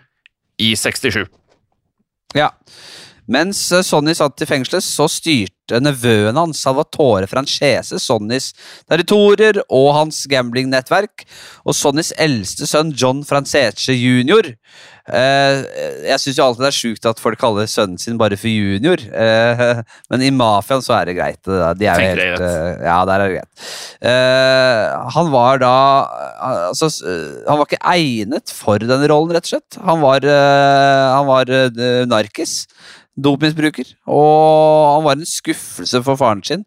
i 0.57 0.77
67. 0.77 1.29
Ja. 2.35 2.53
Mens 3.31 3.61
eh, 3.73 3.85
Sonny 3.85 4.15
satt 4.17 4.43
i 4.45 4.49
fengselet, 4.49 4.85
så 4.85 5.09
styrte 5.11 5.81
nevøen 5.81 6.37
hans, 6.37 6.61
Salvatore 6.61 7.29
Franchese, 7.31 8.01
Sonnys 8.03 8.51
territorier 8.91 9.63
og 9.69 9.93
hans 9.97 10.25
gamblingnettverk. 10.31 11.25
Og 11.65 11.77
Sonnys 11.77 12.13
eldste 12.21 12.69
sønn, 12.69 12.93
John 12.93 13.25
Francese 13.25 13.97
jr. 13.97 14.53
Eh, 15.05 15.59
jeg 16.09 16.21
syns 16.23 16.39
alltid 16.41 16.65
det 16.65 16.69
er 16.71 16.77
sjukt 16.79 17.07
at 17.11 17.19
folk 17.21 17.37
kaller 17.37 17.67
sønnen 17.69 18.01
sin 18.01 18.17
bare 18.17 18.39
for 18.41 18.49
junior, 18.49 19.03
eh, 19.13 19.83
men 20.13 20.25
i 20.25 20.31
mafiaen 20.33 20.85
så 20.85 20.97
er 20.97 21.11
det 21.11 21.17
greit. 21.19 21.41
det. 21.45 21.59
De 21.81 21.89
er 21.91 22.01
det 22.01 22.07
er 22.07 22.07
helt, 22.07 22.45
eh, 22.47 22.87
ja, 22.87 22.97
der 23.09 23.21
er 23.21 23.29
det 23.29 23.37
greit. 23.37 23.69
Eh, 24.09 25.11
han 25.17 25.31
var 25.33 25.61
da 25.61 25.75
altså, 26.71 26.89
Han 27.49 27.61
var 27.61 27.69
ikke 27.69 27.85
egnet 27.95 28.53
for 28.53 28.81
den 28.81 29.05
rollen, 29.11 29.35
rett 29.37 29.49
og 29.49 29.55
slett. 29.55 29.81
Han 29.85 30.01
var, 30.05 30.25
han 30.25 31.29
var 31.29 31.53
narkis. 32.09 32.65
Dopmisbruker. 33.15 33.93
Og 34.11 34.97
han 34.97 35.05
var 35.07 35.19
en 35.19 35.29
skuffelse 35.29 36.01
for 36.03 36.19
faren 36.19 36.43
sin. 36.47 36.65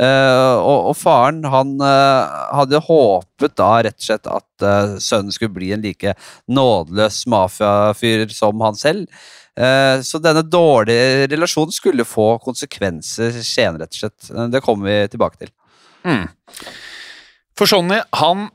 Eh, 0.00 0.54
og, 0.56 0.90
og 0.92 0.96
faren 0.96 1.42
han 1.50 1.74
eh, 1.84 2.38
hadde 2.56 2.80
håpet 2.86 3.56
da 3.58 3.70
rett 3.84 3.98
og 3.98 4.06
slett 4.06 4.30
at 4.30 4.64
eh, 4.64 4.94
sønnen 5.02 5.34
skulle 5.34 5.56
bli 5.58 5.72
en 5.74 5.84
like 5.84 6.14
nådeløs 6.48 7.24
mafiafyr 7.30 8.24
som 8.32 8.64
han 8.64 8.78
selv. 8.80 9.22
Så 9.60 10.16
denne 10.22 10.40
dårlige 10.46 11.26
relasjonen 11.28 11.74
skulle 11.74 12.06
få 12.08 12.38
konsekvenser 12.40 13.34
senere, 13.44 13.82
rett 13.82 13.96
og 13.96 13.98
slett. 13.98 14.28
Det 14.54 14.62
kommer 14.64 14.88
vi 14.88 15.10
tilbake 15.12 15.42
til. 15.42 15.50
For 17.58 17.68
Sonny, 17.68 17.98
han, 18.16 18.46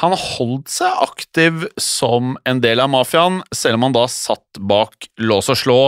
han 0.00 0.14
holdt 0.16 0.70
seg 0.72 1.02
aktiv 1.04 1.66
som 1.80 2.36
en 2.48 2.62
del 2.64 2.80
av 2.80 2.88
mafiaen, 2.92 3.40
selv 3.52 3.76
om 3.76 3.88
han 3.88 3.96
da 3.96 4.06
satt 4.08 4.60
bak 4.60 5.10
lås 5.20 5.50
og 5.52 5.58
slå. 5.60 5.80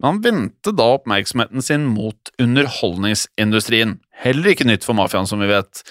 Men 0.00 0.08
han 0.08 0.22
vendte 0.24 0.72
da 0.76 0.86
oppmerksomheten 0.96 1.64
sin 1.64 1.84
mot 1.90 2.32
underholdningsindustrien. 2.40 3.98
Heller 4.24 4.54
ikke 4.54 4.68
nytt 4.68 4.86
for 4.86 4.96
mafiaen, 4.96 5.28
som 5.28 5.42
vi 5.44 5.50
vet. 5.50 5.82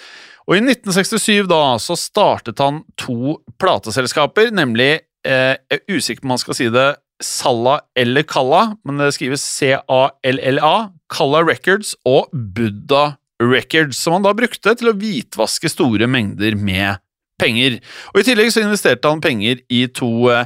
Og 0.48 0.56
i 0.56 0.64
1967 0.64 1.46
da, 1.50 1.62
så 1.78 1.94
startet 1.98 2.58
han 2.62 2.82
to 2.98 3.36
plateselskaper, 3.62 4.50
nemlig 4.54 4.90
eh, 5.22 5.54
Jeg 5.54 5.78
er 5.78 5.94
usikker 5.94 6.24
på 6.24 6.30
om 6.30 6.34
man 6.34 6.42
skal 6.42 6.58
si 6.58 6.66
det 6.74 6.88
Salla 7.22 7.76
eller 7.94 8.24
Kalla, 8.26 8.62
men 8.88 8.98
det 8.98 9.12
skrives 9.14 9.44
C-A-L-L-A, 9.44 10.76
Kalla 11.12 11.42
Records 11.44 11.92
og 12.08 12.32
Buddha 12.32 13.20
Records, 13.40 14.00
som 14.00 14.16
han 14.16 14.24
da 14.24 14.32
brukte 14.36 14.74
til 14.74 14.90
å 14.90 14.96
hvitvaske 14.96 15.70
store 15.70 16.08
mengder 16.10 16.56
med 16.58 16.98
penger. 17.40 17.78
Og 18.14 18.20
I 18.22 18.26
tillegg 18.30 18.52
så 18.54 18.62
investerte 18.64 19.08
han 19.10 19.22
penger 19.24 19.62
i 19.72 19.86
to 19.96 20.10
eh, 20.32 20.44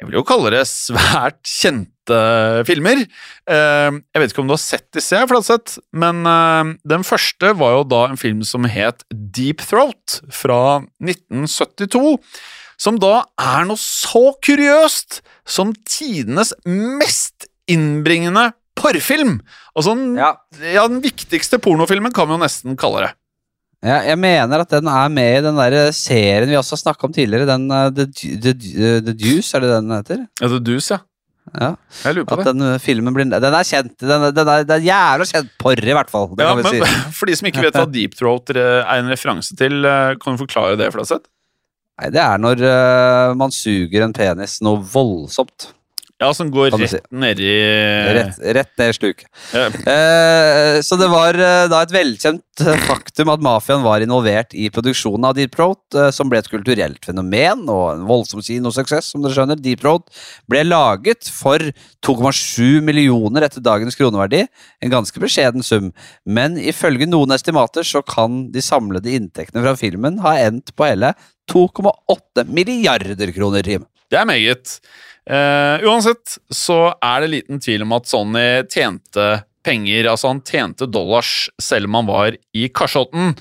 jeg 0.00 0.08
vil 0.08 0.14
jo 0.16 0.22
kalle 0.24 0.48
det 0.54 0.62
svært 0.64 1.42
kjente 1.44 2.16
filmer. 2.64 3.02
Eh, 3.44 3.90
Jeg 4.14 4.22
vet 4.22 4.32
ikke 4.32 4.40
om 4.40 4.48
du 4.48 4.54
har 4.54 4.62
sett 4.62 4.86
disse, 4.96 5.18
Flatseth, 5.28 5.74
men 5.92 6.22
eh, 6.24 6.70
den 6.88 7.04
første 7.04 7.50
var 7.60 7.74
jo 7.74 7.82
da 7.90 8.06
en 8.08 8.16
film 8.20 8.40
som 8.48 8.64
het 8.64 9.04
Deep 9.12 9.60
Throat 9.68 10.22
fra 10.32 10.80
1972. 11.04 12.16
Som 12.80 12.96
da 12.96 13.26
er 13.36 13.66
noe 13.68 13.76
så 13.76 14.30
kuriøst 14.40 15.20
som 15.44 15.74
tidenes 15.84 16.54
mest 16.64 17.44
innbringende 17.68 18.54
porrfilm! 18.80 19.42
Altså 19.76 19.92
den, 19.98 20.14
Ja. 20.16 20.32
ja, 20.64 20.86
den 20.88 21.02
viktigste 21.04 21.60
pornofilmen 21.60 22.16
kan 22.16 22.30
vi 22.30 22.38
jo 22.38 22.40
nesten 22.40 22.80
kalle 22.80 23.04
det. 23.04 23.12
Ja, 23.80 24.00
jeg 24.04 24.18
mener 24.20 24.60
at 24.60 24.72
den 24.74 24.88
er 24.92 25.12
med 25.12 25.38
i 25.38 25.44
den 25.46 25.56
der 25.56 25.92
serien 25.96 26.50
vi 26.50 26.56
også 26.58 26.76
har 26.76 26.82
snakka 26.82 27.06
om 27.08 27.14
tidligere. 27.16 27.46
Den 27.48 27.64
uh, 27.72 27.86
The, 27.96 28.04
The, 28.12 28.52
The 29.06 29.14
Deuce, 29.16 29.54
er 29.56 29.64
det 29.64 29.70
den 29.72 29.94
heter? 29.94 30.26
Ja, 30.42 30.50
The 30.52 30.60
Deuce, 30.60 30.92
ja. 30.98 31.00
Ja. 31.50 31.70
Jeg 32.04 32.14
lurer 32.14 32.26
på 32.28 32.36
At 32.36 32.44
det. 32.44 32.52
den 32.52 32.62
uh, 32.62 32.78
filmen 32.78 33.14
blir 33.16 33.26
Den 33.32 33.54
er 33.56 33.64
kjent. 33.66 33.96
Den, 33.98 34.26
den 34.36 34.48
er, 34.52 34.66
den 34.68 34.76
er 34.76 34.84
jævla 34.84 35.26
kjent 35.26 35.50
porr, 35.58 35.80
i 35.82 35.96
hvert 35.96 36.12
fall. 36.12 36.28
Det 36.36 36.44
Ja, 36.44 36.52
kan 36.52 36.60
vi 36.60 36.66
men 36.68 36.86
si. 36.86 37.00
For 37.18 37.26
de 37.30 37.36
som 37.40 37.48
ikke 37.50 37.64
vet 37.64 37.78
hva 37.80 37.86
Deep 37.96 38.14
Throat 38.20 38.52
er 38.54 38.84
en 38.98 39.10
referanse 39.10 39.56
til, 39.58 39.80
eh, 39.88 40.12
kan 40.20 40.36
du 40.36 40.42
forklare 40.44 40.76
det, 40.78 40.92
Flatseth? 40.94 41.24
Nei, 42.00 42.12
det 42.14 42.20
er 42.22 42.38
når 42.40 42.62
uh, 42.64 43.34
man 43.40 43.52
suger 43.52 44.04
en 44.04 44.14
penis 44.16 44.60
noe 44.64 44.84
voldsomt. 44.92 45.70
Ja, 46.20 46.28
som 46.36 46.50
går 46.52 46.74
rett 46.74 46.90
si. 46.92 46.98
nedi 47.16 47.48
Rett, 48.12 48.36
rett 48.56 48.72
ned 48.76 48.90
i 48.92 48.96
sluket. 48.96 49.28
Ja. 49.56 49.68
Eh, 49.72 50.80
så 50.84 50.98
det 51.00 51.06
var 51.08 51.32
eh, 51.32 51.64
da 51.72 51.78
et 51.80 51.94
velkjent 51.94 52.60
eh, 52.60 52.82
faktum 52.84 53.30
at 53.32 53.40
mafiaen 53.40 53.80
var 53.80 54.04
involvert 54.04 54.52
i 54.52 54.66
produksjonen 54.72 55.24
av 55.30 55.38
Deep 55.38 55.56
Road, 55.56 55.80
eh, 55.96 56.10
som 56.12 56.28
ble 56.28 56.42
et 56.42 56.50
kulturelt 56.52 57.08
fenomen 57.08 57.64
og 57.72 57.84
en 57.94 58.04
voldsom 58.10 58.44
kinosuksess, 58.44 59.08
som 59.14 59.24
dere 59.24 59.32
skjønner. 59.38 59.62
Deep 59.64 59.86
Road 59.86 60.04
ble 60.50 60.60
laget 60.68 61.30
for 61.32 61.64
2,7 62.04 62.82
millioner 62.84 63.46
etter 63.48 63.64
dagens 63.64 63.96
kroneverdi, 63.96 64.42
en 64.84 64.92
ganske 64.92 65.24
beskjeden 65.24 65.64
sum, 65.64 65.88
men 66.28 66.58
ifølge 66.60 67.08
noen 67.08 67.32
estimater 67.32 67.86
så 67.86 68.04
kan 68.04 68.50
de 68.52 68.60
samlede 68.64 69.16
inntektene 69.16 69.64
fra 69.64 69.72
filmen 69.80 70.20
ha 70.26 70.36
endt 70.44 70.76
på 70.76 70.84
hele 70.84 71.14
2,8 71.48 72.44
milliarder 72.52 73.32
kroner. 73.32 73.64
Team. 73.64 73.88
Det 74.10 74.18
er 74.18 74.28
meget. 74.28 74.80
Uh, 75.30 75.78
uansett 75.86 76.38
så 76.50 76.90
er 76.96 77.22
det 77.22 77.34
liten 77.36 77.60
tvil 77.62 77.84
om 77.86 77.94
at 77.94 78.08
Sonny 78.10 78.48
tjente 78.72 79.28
penger, 79.64 80.08
altså 80.10 80.32
han 80.32 80.40
tjente 80.46 80.88
dollars 80.88 81.50
selv 81.60 81.90
om 81.90 82.00
han 82.00 82.08
var 82.08 82.38
i 82.56 82.68
kasjotten. 82.72 83.34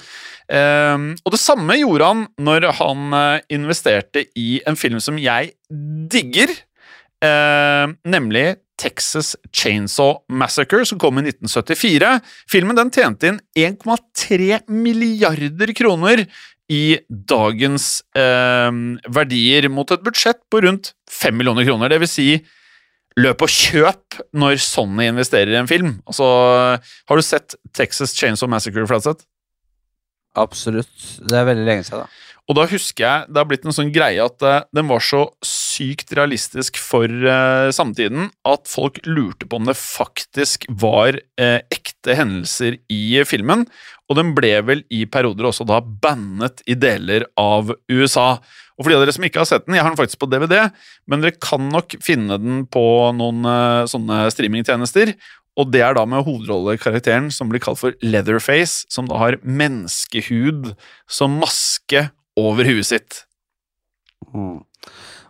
Eh, 0.49 0.97
og 1.23 1.35
det 1.35 1.41
samme 1.41 1.77
gjorde 1.77 2.07
han 2.09 2.23
når 2.41 2.71
han 2.79 3.13
eh, 3.13 3.43
investerte 3.53 4.25
i 4.39 4.57
en 4.67 4.79
film 4.79 4.99
som 5.03 5.19
jeg 5.21 5.53
digger, 5.69 6.51
uh, 7.23 7.91
nemlig 8.07 8.57
Texas 8.79 9.33
Chainsaw 9.51 10.21
Massacre, 10.31 10.85
som 10.87 10.99
kom 11.01 11.19
i 11.19 11.25
1974. 11.27 12.13
Filmen 12.49 12.77
den 12.77 12.91
tjente 12.95 13.29
inn 13.29 13.41
1,3 13.59 14.61
milliarder 14.71 15.73
kroner 15.75 16.23
i 16.69 16.99
dagens 17.09 17.99
eh, 18.17 18.69
verdier 19.09 19.69
mot 19.73 19.89
et 19.91 20.05
budsjett 20.05 20.41
på 20.51 20.61
rundt 20.65 20.93
5 21.09 21.37
millioner 21.37 21.65
kroner. 21.67 21.91
Det 21.91 22.01
vil 22.03 22.11
si 22.11 22.29
løp 23.19 23.41
og 23.43 23.51
kjøp 23.51 24.19
når 24.37 24.59
Sonny 24.63 25.09
investerer 25.09 25.55
i 25.55 25.59
en 25.59 25.69
film. 25.69 25.97
Altså, 26.07 26.29
har 26.79 27.19
du 27.19 27.25
sett 27.25 27.57
Texas 27.75 28.13
Chainsaw 28.15 28.49
Massacre, 28.51 28.85
Flatseth? 28.89 29.25
Absolutt. 30.37 30.93
Det 31.25 31.35
er 31.35 31.47
veldig 31.49 31.65
lenge 31.67 31.87
siden, 31.87 32.05
da. 32.05 32.25
Og 32.49 32.57
da 32.57 32.65
husker 32.69 33.05
jeg 33.05 33.29
det 33.29 33.37
har 33.37 33.49
blitt 33.49 33.65
en 33.67 33.75
sånn 33.75 33.91
greie 33.93 34.23
at 34.23 34.45
eh, 34.45 34.63
den 34.73 34.89
var 34.89 35.03
så 35.05 35.27
sykt 35.79 36.11
realistisk 36.17 36.79
for 36.81 37.07
eh, 37.07 37.69
samtiden 37.75 38.29
at 38.47 38.67
folk 38.69 38.99
lurte 39.07 39.47
på 39.47 39.59
om 39.59 39.67
det 39.69 39.77
faktisk 39.79 40.67
var 40.69 41.17
eh, 41.39 41.59
ekte 41.71 42.17
hendelser 42.19 42.79
i 42.91 43.21
filmen. 43.27 43.65
Og 44.09 44.17
den 44.19 44.33
ble 44.37 44.55
vel 44.65 44.83
i 44.91 45.05
perioder 45.09 45.49
også 45.49 45.67
da 45.69 45.79
bannet 45.79 46.63
i 46.67 46.75
deler 46.79 47.27
av 47.39 47.71
USA. 47.91 48.39
Og 48.77 48.85
for 48.85 48.91
de 48.91 48.97
av 48.97 49.03
dere 49.03 49.15
som 49.15 49.25
ikke 49.27 49.41
har 49.41 49.49
sett 49.49 49.65
den, 49.67 49.77
jeg 49.77 49.85
har 49.85 49.91
den 49.91 49.99
faktisk 49.99 50.21
på 50.21 50.29
DVD, 50.31 50.69
men 51.11 51.23
dere 51.23 51.35
kan 51.35 51.67
nok 51.71 51.97
finne 52.03 52.39
den 52.41 52.63
på 52.71 52.85
noen 53.15 53.43
eh, 53.47 53.89
sånne 53.91 54.23
streamingtjenester. 54.33 55.13
Og 55.59 55.73
det 55.73 55.83
er 55.83 55.97
da 55.97 56.05
med 56.07 56.23
hovedrollekarakteren 56.23 57.27
som 57.35 57.51
blir 57.51 57.61
kalt 57.63 57.81
for 57.81 57.95
Leatherface, 58.05 58.85
som 58.91 59.09
da 59.09 59.19
har 59.19 59.39
menneskehud 59.43 60.71
som 61.11 61.39
maske 61.41 62.07
over 62.39 62.67
huet 62.69 62.87
sitt. 62.87 63.23
Mm. 64.31 64.63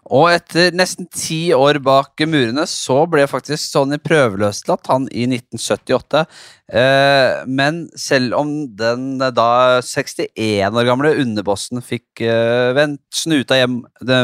Og 0.09 0.29
etter 0.31 0.73
nesten 0.73 1.05
ti 1.13 1.51
år 1.53 1.77
bak 1.85 2.17
murene 2.25 2.65
så 2.69 3.03
ble 3.09 3.27
faktisk 3.29 3.61
Sonny 3.61 3.99
prøveløslatt, 4.01 4.89
han 4.89 5.05
i 5.13 5.27
1978. 5.29 6.23
Eh, 6.69 7.45
men 7.49 7.79
selv 7.97 8.35
om 8.37 8.49
den 8.77 9.21
eh, 9.21 9.31
da 9.33 9.81
61 9.81 10.75
år 10.77 10.85
gamle 10.85 11.15
underbossen 11.17 11.81
fikk 11.81 12.21
eh, 12.21 12.69
vendt 12.77 13.01
snuta 13.15 13.57
hjem 13.57 13.79
de, 14.05 14.19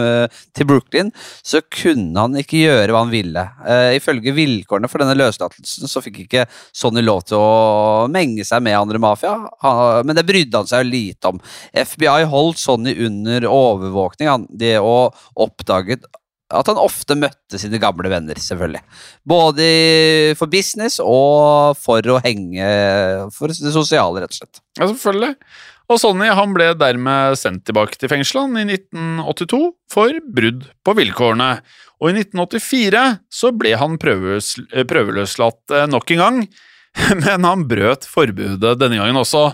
til 0.53 0.69
Brooklyn, 0.69 1.09
så 1.41 1.63
kunne 1.63 2.21
han 2.21 2.37
ikke 2.37 2.61
gjøre 2.61 2.93
hva 2.93 3.01
han 3.01 3.13
ville. 3.13 3.45
Eh, 3.65 3.95
ifølge 3.97 4.33
vilkårene 4.37 4.89
for 4.91 5.01
denne 5.01 5.17
løslatelsen 5.17 5.89
så 5.89 6.03
fikk 6.05 6.23
ikke 6.25 6.45
Sonny 6.69 7.01
lov 7.05 7.23
til 7.29 7.41
å 7.41 8.05
menge 8.13 8.45
seg 8.45 8.61
med 8.65 8.77
andre 8.77 9.01
mafia, 9.01 9.35
han, 9.65 10.05
men 10.05 10.17
det 10.17 10.25
brydde 10.27 10.61
han 10.61 10.69
seg 10.69 10.85
jo 10.85 10.91
lite 10.93 11.33
om. 11.33 11.41
FBI 11.73 12.29
holdt 12.29 12.61
Sonny 12.61 12.93
under 13.05 13.49
overvåkning, 13.49 14.29
han, 14.29 14.49
det 14.53 14.77
og 14.81 15.17
oppdaget 15.33 15.74
at 16.53 16.69
han 16.69 16.77
ofte 16.77 17.17
møtte 17.17 17.57
sine 17.59 17.79
gamle 17.81 18.09
venner, 18.11 18.37
selvfølgelig. 18.39 18.83
Både 19.25 19.69
for 20.37 20.51
business 20.51 20.99
og 21.01 21.73
for 21.81 22.05
å 22.13 22.19
henge 22.21 22.67
For 23.33 23.49
det 23.49 23.73
sosiale, 23.73 24.21
rett 24.21 24.35
og 24.35 24.41
slett. 24.43 24.61
Ja, 24.77 24.85
selvfølgelig. 24.91 25.33
Og 25.85 25.99
Sonny 26.01 26.31
han 26.33 26.53
ble 26.55 26.71
dermed 26.77 27.37
sendt 27.37 27.65
tilbake 27.67 27.97
til 28.01 28.09
fengselet 28.09 28.61
i 28.61 28.77
1982 28.79 29.59
for 29.93 30.21
brudd 30.37 30.63
på 30.85 30.95
vilkårene. 30.97 31.49
Og 32.01 32.11
i 32.11 32.15
1984 32.23 33.03
så 33.33 33.51
ble 33.55 33.75
han 33.79 33.99
prøves, 34.01 34.55
prøveløslatt 34.89 35.75
eh, 35.75 35.85
nok 35.89 36.15
en 36.15 36.23
gang, 36.23 36.39
men 37.21 37.45
han 37.47 37.67
brøt 37.69 38.07
forbudet 38.09 38.77
denne 38.81 38.97
gangen 38.99 39.21
også. 39.21 39.45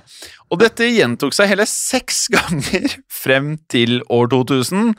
Og 0.51 0.61
dette 0.63 0.87
gjentok 0.91 1.35
seg 1.35 1.51
hele 1.51 1.67
seks 1.69 2.25
ganger 2.35 2.95
frem 3.11 3.53
til 3.71 3.99
år 4.11 4.31
2000. 4.31 4.95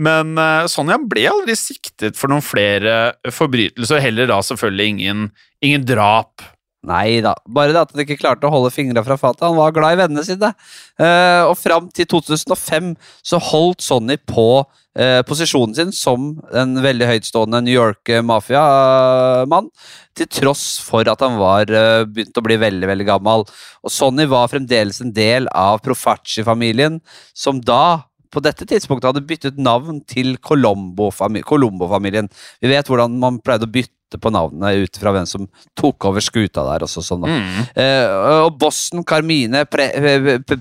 Men 0.00 0.38
eh, 0.40 0.64
Sonja 0.72 0.96
ble 0.98 1.26
aldri 1.28 1.56
siktet 1.58 2.16
for 2.18 2.32
noen 2.32 2.44
flere 2.44 3.14
forbrytelser, 3.32 4.00
heller 4.00 4.30
da 4.30 4.40
selvfølgelig 4.44 4.92
ingen, 4.94 5.30
ingen 5.64 5.86
drap. 5.88 6.44
Nei 6.82 7.20
da, 7.22 7.36
bare 7.46 7.70
det 7.70 7.78
at 7.78 7.92
han 7.94 8.02
ikke 8.02 8.18
klarte 8.18 8.48
å 8.48 8.50
holde 8.50 8.72
fingra 8.74 9.04
fra 9.06 9.14
fatet. 9.20 9.44
Han 9.46 9.60
var 9.60 9.74
glad 9.76 9.94
i 9.94 10.00
vennene 10.00 10.24
sine. 10.26 10.50
Eh, 10.98 11.42
og 11.46 11.54
fram 11.60 11.86
til 11.94 12.08
2005 12.10 12.96
så 13.22 13.38
holdt 13.52 13.84
Sonny 13.86 14.16
på 14.18 14.64
eh, 14.98 15.20
posisjonen 15.28 15.76
sin 15.76 15.92
som 15.94 16.32
en 16.50 16.74
veldig 16.82 17.06
høytstående 17.12 17.60
New 17.62 17.76
York-mafiamann, 17.76 19.70
til 20.18 20.26
tross 20.40 20.80
for 20.82 21.06
at 21.06 21.22
han 21.22 21.38
var 21.38 21.70
begynt 22.10 22.40
å 22.40 22.44
bli 22.48 22.58
veldig, 22.64 22.88
veldig 22.90 23.06
gammel. 23.12 23.46
Og 23.84 23.94
Sonny 23.94 24.26
var 24.32 24.50
fremdeles 24.50 24.98
en 25.04 25.14
del 25.14 25.46
av 25.54 25.78
Profaci-familien, 25.86 26.98
som 27.30 27.62
da 27.62 28.10
på 28.32 28.42
dette 28.44 28.66
tidspunktet 28.68 29.10
hadde 29.10 29.24
byttet 29.28 29.58
navn 29.60 30.00
til 30.08 30.36
Colombo-fami- 30.40 31.44
Colombo-familien. 31.46 32.30
Vi 32.62 32.70
vet 32.72 32.88
hvordan 32.88 33.18
man 33.20 33.40
pleide 33.44 33.68
å 33.68 33.72
bytte 33.72 34.20
på 34.20 34.32
navnene 34.32 34.84
ut 34.84 34.98
fra 35.00 35.12
hvem 35.14 35.28
som 35.28 35.46
tok 35.78 36.08
over 36.08 36.24
skuta 36.24 36.64
der. 36.66 36.84
Også, 36.86 37.04
sånn. 37.04 37.26
Mm. 37.28 37.60
Eh, 37.76 38.16
og 38.46 38.56
bossen 38.60 39.04
Carmine 39.08 39.64
Pre 39.68 39.88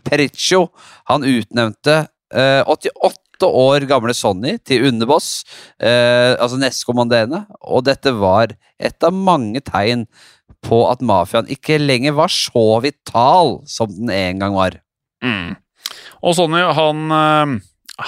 Periccio 0.03 0.67
han 1.11 1.27
utnevnte 1.27 2.03
eh, 2.31 2.61
88 2.67 3.47
år 3.47 3.87
gamle 3.89 4.13
Sonny 4.15 4.57
til 4.67 4.85
underboss, 4.91 5.41
eh, 5.81 6.35
altså 6.37 6.59
nestkommanderende, 6.61 7.45
og 7.65 7.87
dette 7.87 8.13
var 8.13 8.53
et 8.79 9.07
av 9.07 9.15
mange 9.15 9.63
tegn 9.65 10.05
på 10.61 10.83
at 10.91 11.01
mafiaen 11.01 11.49
ikke 11.51 11.79
lenger 11.81 12.13
var 12.19 12.31
så 12.31 12.65
vital 12.83 13.59
som 13.69 13.89
den 13.95 14.11
en 14.13 14.43
gang 14.43 14.57
var. 14.57 14.77
Mm. 15.25 15.55
Og 16.21 16.37
Sonny, 16.37 16.61
han, 16.77 17.07
eh, 17.15 17.55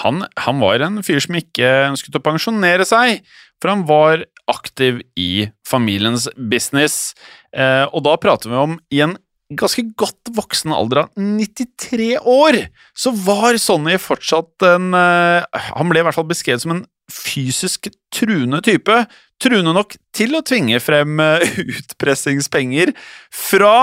han, 0.03 0.23
han 0.45 0.61
var 0.63 0.85
en 0.85 1.01
fyr 1.05 1.21
som 1.23 1.39
ikke 1.39 1.71
ønsket 1.89 2.19
å 2.19 2.23
pensjonere 2.23 2.87
seg, 2.87 3.23
for 3.61 3.73
han 3.73 3.85
var 3.89 4.25
aktiv 4.51 5.01
i 5.19 5.47
familiens 5.67 6.27
business. 6.35 7.13
Eh, 7.55 7.85
og 7.89 8.03
da 8.07 8.17
prater 8.19 8.51
vi 8.51 8.59
om 8.59 8.79
i 8.93 9.03
en 9.05 9.15
ganske 9.53 9.83
godt 9.99 10.31
voksen 10.33 10.73
alder 10.73 11.03
av 11.03 11.19
93 11.19 12.15
år, 12.19 12.57
så 12.97 13.13
var 13.25 13.59
Sonny 13.61 13.99
fortsatt 14.01 14.65
en 14.65 14.95
eh, 14.97 15.61
Han 15.77 15.91
ble 15.91 16.01
i 16.01 16.07
hvert 16.07 16.17
fall 16.17 16.29
beskrevet 16.29 16.63
som 16.63 16.77
en 16.77 16.85
fysisk 17.11 17.91
truende 18.15 18.61
type. 18.65 18.95
Truende 19.43 19.75
nok 19.75 19.97
til 20.15 20.35
å 20.37 20.43
tvinge 20.45 20.79
frem 20.81 21.19
utpressingspenger 21.77 22.93
fra 23.29 23.75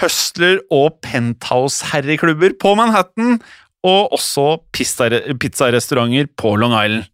hustler- 0.00 0.62
og 0.74 1.00
penthouse-herreklubber 1.04 2.56
på 2.60 2.74
Manhattan, 2.78 3.38
og 3.84 4.14
også 4.16 4.62
pizza- 4.72 5.36
pizzarestauranter 5.40 6.30
på 6.36 6.56
Long 6.56 6.72
Island. 6.72 7.10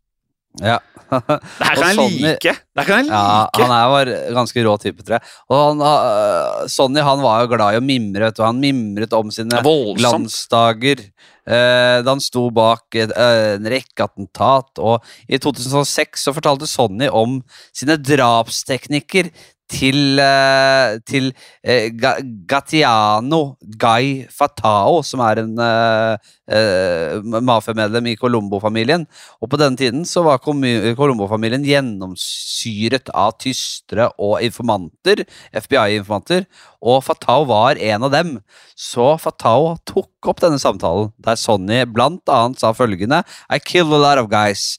Ja. 0.62 0.79
Det 1.11 1.66
her 1.66 1.75
kan 1.75 1.99
jeg 1.99 2.11
like! 2.23 2.53
Det 2.55 2.79
her 2.79 2.87
kan 2.87 3.01
jeg 3.01 3.07
like. 3.09 3.16
Ja, 3.19 3.49
han 3.59 3.73
er, 3.75 3.88
var 3.90 4.11
ganske 4.37 4.62
rå 4.62 4.77
type, 4.79 5.03
tror 5.03 5.16
jeg. 5.19 5.33
Og 5.51 5.59
han, 5.59 5.83
uh, 5.83 6.69
Sonny 6.71 7.03
han 7.03 7.23
var 7.23 7.43
jo 7.43 7.51
glad 7.51 7.75
i 7.75 7.81
å 7.81 7.85
mimre, 7.85 8.31
og. 8.31 8.45
Han 8.47 8.62
mimret 8.62 9.14
om 9.19 9.35
sine 9.35 9.62
glansdager 9.99 11.09
Uh, 11.51 11.99
da 12.05 12.12
han 12.12 12.21
sto 12.23 12.45
bak 12.55 12.95
et, 12.95 13.11
eh, 13.11 13.57
en 13.57 13.64
rekke 13.73 14.05
attentat. 14.05 14.79
Og 14.79 15.07
i 15.27 15.38
2006 15.40 16.27
så 16.27 16.35
fortalte 16.37 16.69
Sonny 16.71 17.09
om 17.09 17.40
sine 17.75 17.97
drapsteknikker 17.99 19.33
til, 19.70 20.18
eh, 20.18 20.98
til 21.06 21.30
eh, 21.62 21.90
Gatiano 22.50 23.40
Guy 23.78 24.26
Fatao, 24.33 25.00
som 25.06 25.22
er 25.24 25.42
en 25.44 25.52
uh, 25.61 27.40
mafiamedlem 27.46 28.11
i 28.11 28.16
Colombo-familien. 28.18 29.06
Og 29.38 29.50
på 29.52 29.61
denne 29.61 29.78
tiden 29.78 30.02
så 30.09 30.24
var 30.26 30.42
Colombo-familien 30.42 31.66
gjennomsyret 31.66 33.12
av 33.14 33.37
tystere 33.38 34.11
og 34.18 34.40
informanter, 34.46 35.24
FBI-informanter, 35.54 36.48
og 36.83 37.04
Fatao 37.06 37.46
var 37.48 37.78
en 37.78 38.09
av 38.09 38.14
dem. 38.14 38.38
Så 38.74 39.12
Fatao 39.22 39.76
tok 39.87 40.33
opp 40.33 40.42
denne 40.42 40.59
samtalen, 40.61 41.12
der 41.22 41.38
Sonny 41.38 41.85
blant 41.87 42.26
annet 42.30 42.61
sa 42.61 42.74
følgende 42.74 43.22
I 43.50 43.59
killed 43.59 43.94
a 43.94 43.98
lot 43.98 44.18
of 44.18 44.30
guys. 44.30 44.78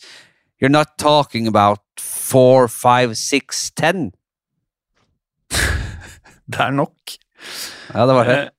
You're 0.59 0.69
not 0.69 0.97
talking 0.97 1.47
about 1.47 1.79
four, 1.97 2.67
five, 2.67 3.17
six, 3.17 3.71
ten. 3.71 4.11
Det 6.51 6.59
er 6.65 6.73
nok. 6.75 7.13
Ja, 7.93 8.05
det 8.07 8.15
var 8.17 8.27
det. 8.29 8.39
Eh, 8.39 8.49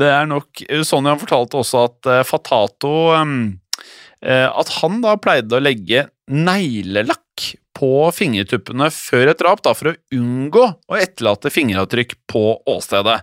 Det 0.00 0.06
er 0.06 0.26
nok 0.30 0.60
Sonja 0.86 1.16
fortalte 1.18 1.58
også 1.58 1.80
at 1.88 2.06
eh, 2.06 2.20
Fatato 2.22 2.92
eh, 3.18 4.46
At 4.46 4.70
han 4.78 5.00
da 5.02 5.16
pleide 5.18 5.58
å 5.58 5.62
legge 5.62 6.04
neglelakk 6.30 7.48
på 7.74 7.88
fingertuppene 8.14 8.86
før 8.94 9.32
et 9.32 9.40
drap, 9.40 9.62
da, 9.64 9.72
for 9.74 9.90
å 9.90 9.96
unngå 10.14 10.62
å 10.92 10.98
etterlate 11.00 11.50
fingeravtrykk 11.50 12.14
på 12.30 12.42
åstedet. 12.70 13.16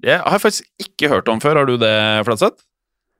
Det 0.00 0.16
har 0.20 0.36
jeg 0.36 0.44
faktisk 0.44 0.86
ikke 0.86 1.10
hørt 1.12 1.28
om 1.32 1.42
før. 1.42 1.60
Har 1.60 1.68
du 1.68 1.74
det, 1.82 1.92
Flatseth? 2.24 2.62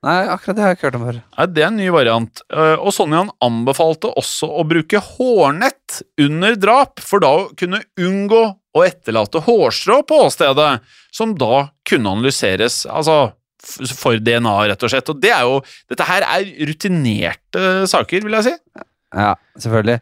Nei, 0.04 0.18
akkurat 0.28 0.56
det 0.56 0.62
har 0.64 0.72
jeg 0.72 0.78
ikke 0.78 0.86
hørt 0.90 0.98
om 1.00 1.06
før. 1.08 1.18
Nei, 1.36 1.46
Det 1.56 1.64
er 1.64 1.70
en 1.72 1.78
ny 1.80 1.88
variant. 1.92 2.42
Og 2.78 2.90
Sonja 2.94 3.24
han 3.24 3.32
anbefalte 3.44 4.12
også 4.20 4.48
å 4.60 4.64
bruke 4.68 5.00
hårnett 5.02 6.00
under 6.20 6.56
drap, 6.60 7.02
for 7.02 7.24
da 7.24 7.32
å 7.40 7.46
kunne 7.58 7.82
unngå 7.98 8.42
å 8.74 8.82
etterlate 8.86 9.42
hårstrå 9.46 10.00
på 10.08 10.18
åstedet, 10.26 10.82
som 11.14 11.34
da 11.38 11.68
kunne 11.86 12.14
analyseres 12.16 12.82
altså 12.90 13.32
for 13.96 14.20
DNA, 14.20 14.54
rett 14.68 14.82
og 14.84 14.92
slett. 14.92 15.08
Og 15.08 15.20
det 15.22 15.30
er 15.32 15.46
jo 15.46 15.60
Dette 15.88 16.08
her 16.08 16.26
er 16.26 16.50
rutinerte 16.68 17.86
saker, 17.90 18.26
vil 18.26 18.36
jeg 18.40 18.48
si. 18.50 18.54
Ja, 19.14 19.34
selvfølgelig. 19.62 20.00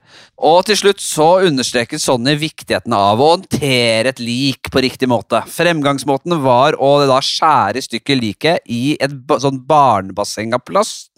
Og 0.48 0.62
til 0.64 0.79
slutt 0.81 1.03
så 1.05 1.27
understreket 1.44 2.01
Sonny 2.01 2.33
viktigheten 2.40 2.94
av 2.96 3.20
å 3.20 3.29
håndtere 3.35 4.09
et 4.09 4.22
lik 4.22 4.70
på 4.72 4.81
riktig 4.85 5.09
måte. 5.12 5.42
Fremgangsmåten 5.53 6.38
var 6.40 6.79
å 6.81 6.94
da 7.09 7.18
skjære 7.25 7.83
i 7.83 7.85
stykker 7.85 8.18
liket 8.18 8.72
i 8.72 8.96
et 8.96 9.12
sånn 9.44 9.61
barnebasseng 9.68 10.57
av 10.57 10.64
plast, 10.64 11.11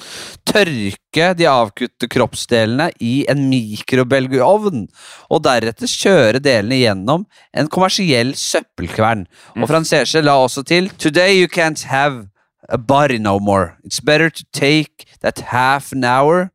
tørke 0.48 1.30
de 1.38 1.46
avkutte 1.50 2.10
kroppsdelene 2.10 2.90
i 2.98 3.14
en 3.30 3.46
mikrobølgeovn, 3.52 4.86
og 5.30 5.44
deretter 5.46 5.90
kjøre 5.90 6.42
delene 6.42 6.82
gjennom 6.82 7.28
en 7.54 7.70
kommersiell 7.70 8.34
søppelkvern. 8.38 9.28
Og 9.60 9.70
Francesche 9.70 10.24
la 10.24 10.40
også 10.42 10.66
til 10.66 10.90
Today 10.98 11.38
you 11.38 11.46
can't 11.46 11.86
have 11.86 12.26
a 12.68 12.78
body 12.78 13.18
no 13.18 13.38
more. 13.38 13.76
It's 13.84 14.00
better 14.00 14.30
to 14.30 14.44
take 14.52 15.06
that 15.20 15.52
half 15.52 15.92
an 15.92 16.02
hour 16.02 16.50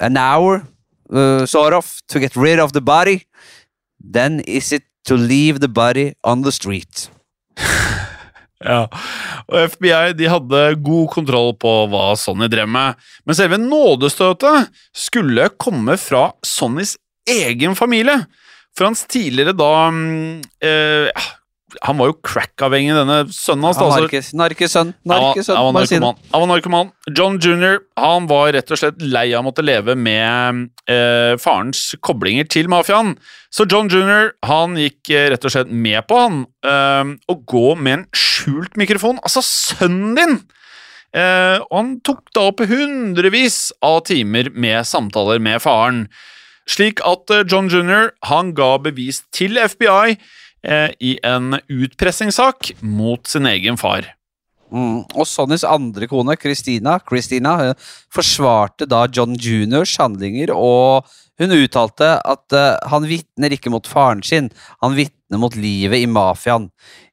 an 0.00 0.16
hour, 0.16 0.66
uh, 1.10 1.46
sort 1.46 1.74
of, 1.74 2.00
to 2.08 2.20
get 2.20 2.36
rid 2.36 2.58
of 2.58 2.72
the 2.72 2.80
body, 2.80 3.26
then 4.00 4.40
is 4.40 4.72
it 4.72 4.84
to 5.04 5.16
leave 5.16 5.60
the 5.60 5.68
body 5.68 6.14
on 6.22 6.42
the 6.42 6.52
street. 6.52 7.10
Ja, 8.64 8.86
og 9.44 9.74
FBI 9.74 10.14
de 10.16 10.28
hadde 10.30 10.60
god 10.80 11.08
kontroll 11.12 11.50
på 11.60 11.72
hva 11.92 12.14
Sonny 12.16 12.46
drev 12.48 12.70
med, 12.70 12.96
men 13.26 13.36
selve 13.36 13.58
nådestøtet 13.60 14.70
skulle 14.96 15.50
komme 15.60 15.98
fra 16.00 16.30
Sonnys 16.46 16.94
egen 17.28 17.76
familie. 17.76 18.22
For 18.72 18.88
hans 18.88 19.04
tidligere 19.10 19.52
da 19.58 19.68
mm, 19.92 20.40
eh, 20.64 21.26
Han 21.82 21.98
var 21.98 22.06
jo 22.12 22.16
crack-avhengig, 22.22 22.94
denne 22.94 23.16
sønnen 23.34 23.64
hans. 23.64 23.76
da, 23.76 23.84
Han 23.84 23.92
så- 23.92 24.00
var 24.00 24.08
ikke 24.08 24.34
narkesønn. 24.40 24.94
Han 24.94 25.10
var- 25.10 25.20
Narkesønn, 25.34 25.56
han 25.56 25.64
var 25.64 25.82
narkoman. 25.82 26.16
Han 26.32 26.40
var 26.40 26.48
narkoman. 26.60 26.92
John 27.16 27.38
jr. 27.38 27.78
han 27.96 28.26
var 28.26 28.52
rett 28.52 28.70
og 28.70 28.78
slett 28.78 29.00
lei 29.02 29.32
av 29.34 29.44
å 29.44 29.48
måtte 29.52 29.64
leve 29.64 29.96
med 29.96 30.70
eh, 30.88 31.36
farens 31.36 31.94
koblinger 32.02 32.48
til 32.48 32.66
mafiaen. 32.68 33.16
Så 33.52 33.66
John 33.70 33.88
jr. 33.88 34.32
han 34.44 34.74
gikk 34.76 35.10
eh, 35.10 35.30
rett 35.30 35.44
og 35.44 35.50
slett 35.50 35.70
med 35.70 36.06
på 36.06 36.16
han 36.16 36.46
eh, 36.64 37.16
å 37.28 37.44
gå 37.44 37.76
med 37.76 37.92
en 37.98 38.06
skjult 38.14 38.76
mikrofon. 38.76 39.18
Altså, 39.22 39.42
sønnen 39.42 40.14
din! 40.16 40.40
Eh, 41.14 41.58
og 41.70 41.76
han 41.76 42.00
tok 42.00 42.32
da 42.34 42.48
opp 42.50 42.58
hundrevis 42.66 43.70
av 43.86 44.00
timer 44.08 44.50
med 44.52 44.82
samtaler 44.84 45.38
med 45.40 45.62
faren. 45.62 46.08
Slik 46.66 46.98
at 47.06 47.30
eh, 47.30 47.44
John 47.46 47.68
jr. 47.70 48.10
han 48.24 48.52
ga 48.56 48.78
bevis 48.82 49.22
til 49.30 49.54
FBI 49.60 50.16
i 50.64 51.16
en 51.26 51.58
utpressingssak 51.68 52.72
mot 52.80 53.26
sin 53.28 53.46
egen 53.50 53.76
far. 53.80 54.08
Mm. 54.74 55.04
Og 55.14 55.26
Sonnys 55.28 55.62
andre 55.66 56.08
kone, 56.10 56.34
Christina, 56.40 56.96
Christina 57.06 57.52
eh, 57.62 57.90
forsvarte 58.12 58.88
da 58.90 59.04
John 59.06 59.36
Juniors 59.38 59.92
handlinger, 60.00 60.50
og 60.54 61.06
hun 61.38 61.54
uttalte 61.54 62.08
at 62.22 62.54
uh, 62.54 62.78
han 62.90 63.06
vitner 63.10 63.54
ikke 63.54 63.72
mot 63.74 63.86
faren 63.90 64.22
sin, 64.26 64.50
han 64.82 64.94
vitner 64.94 65.40
mot 65.42 65.54
livet 65.58 66.02
i 66.02 66.10
mafiaen. 66.10 66.68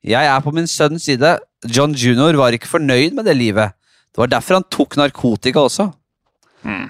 Jeg 0.05 0.29
er 0.29 0.43
på 0.45 0.53
min 0.53 0.69
sønns 0.69 1.07
side. 1.09 1.35
John 1.65 1.95
Junior 1.97 2.37
var 2.37 2.53
ikke 2.53 2.69
fornøyd 2.69 3.17
med 3.17 3.25
det 3.29 3.37
livet. 3.37 3.73
Det 4.13 4.21
var 4.21 4.29
derfor 4.29 4.59
han 4.59 4.67
tok 4.69 4.97
narkotika 4.99 5.65
også. 5.65 5.87
Mm. 6.61 6.89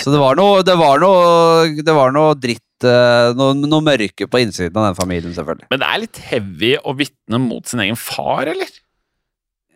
Så 0.00 0.12
det 0.12 0.20
var 0.20 0.36
noe, 0.36 0.64
det 0.66 0.76
var 0.76 1.00
noe, 1.00 1.70
det 1.80 1.94
var 1.96 2.12
noe 2.12 2.36
dritt, 2.36 2.64
eh, 2.86 3.30
noe, 3.38 3.54
noe 3.54 3.84
mørke 3.86 4.26
på 4.30 4.40
innsiden 4.42 4.76
av 4.80 4.88
den 4.90 4.98
familien, 4.98 5.34
selvfølgelig. 5.36 5.68
Men 5.70 5.82
det 5.82 5.88
er 5.90 6.02
litt 6.04 6.20
heavy 6.30 6.72
å 6.80 6.94
vitne 6.98 7.40
mot 7.42 7.66
sin 7.70 7.82
egen 7.84 7.98
far, 8.00 8.46
eller? 8.52 8.70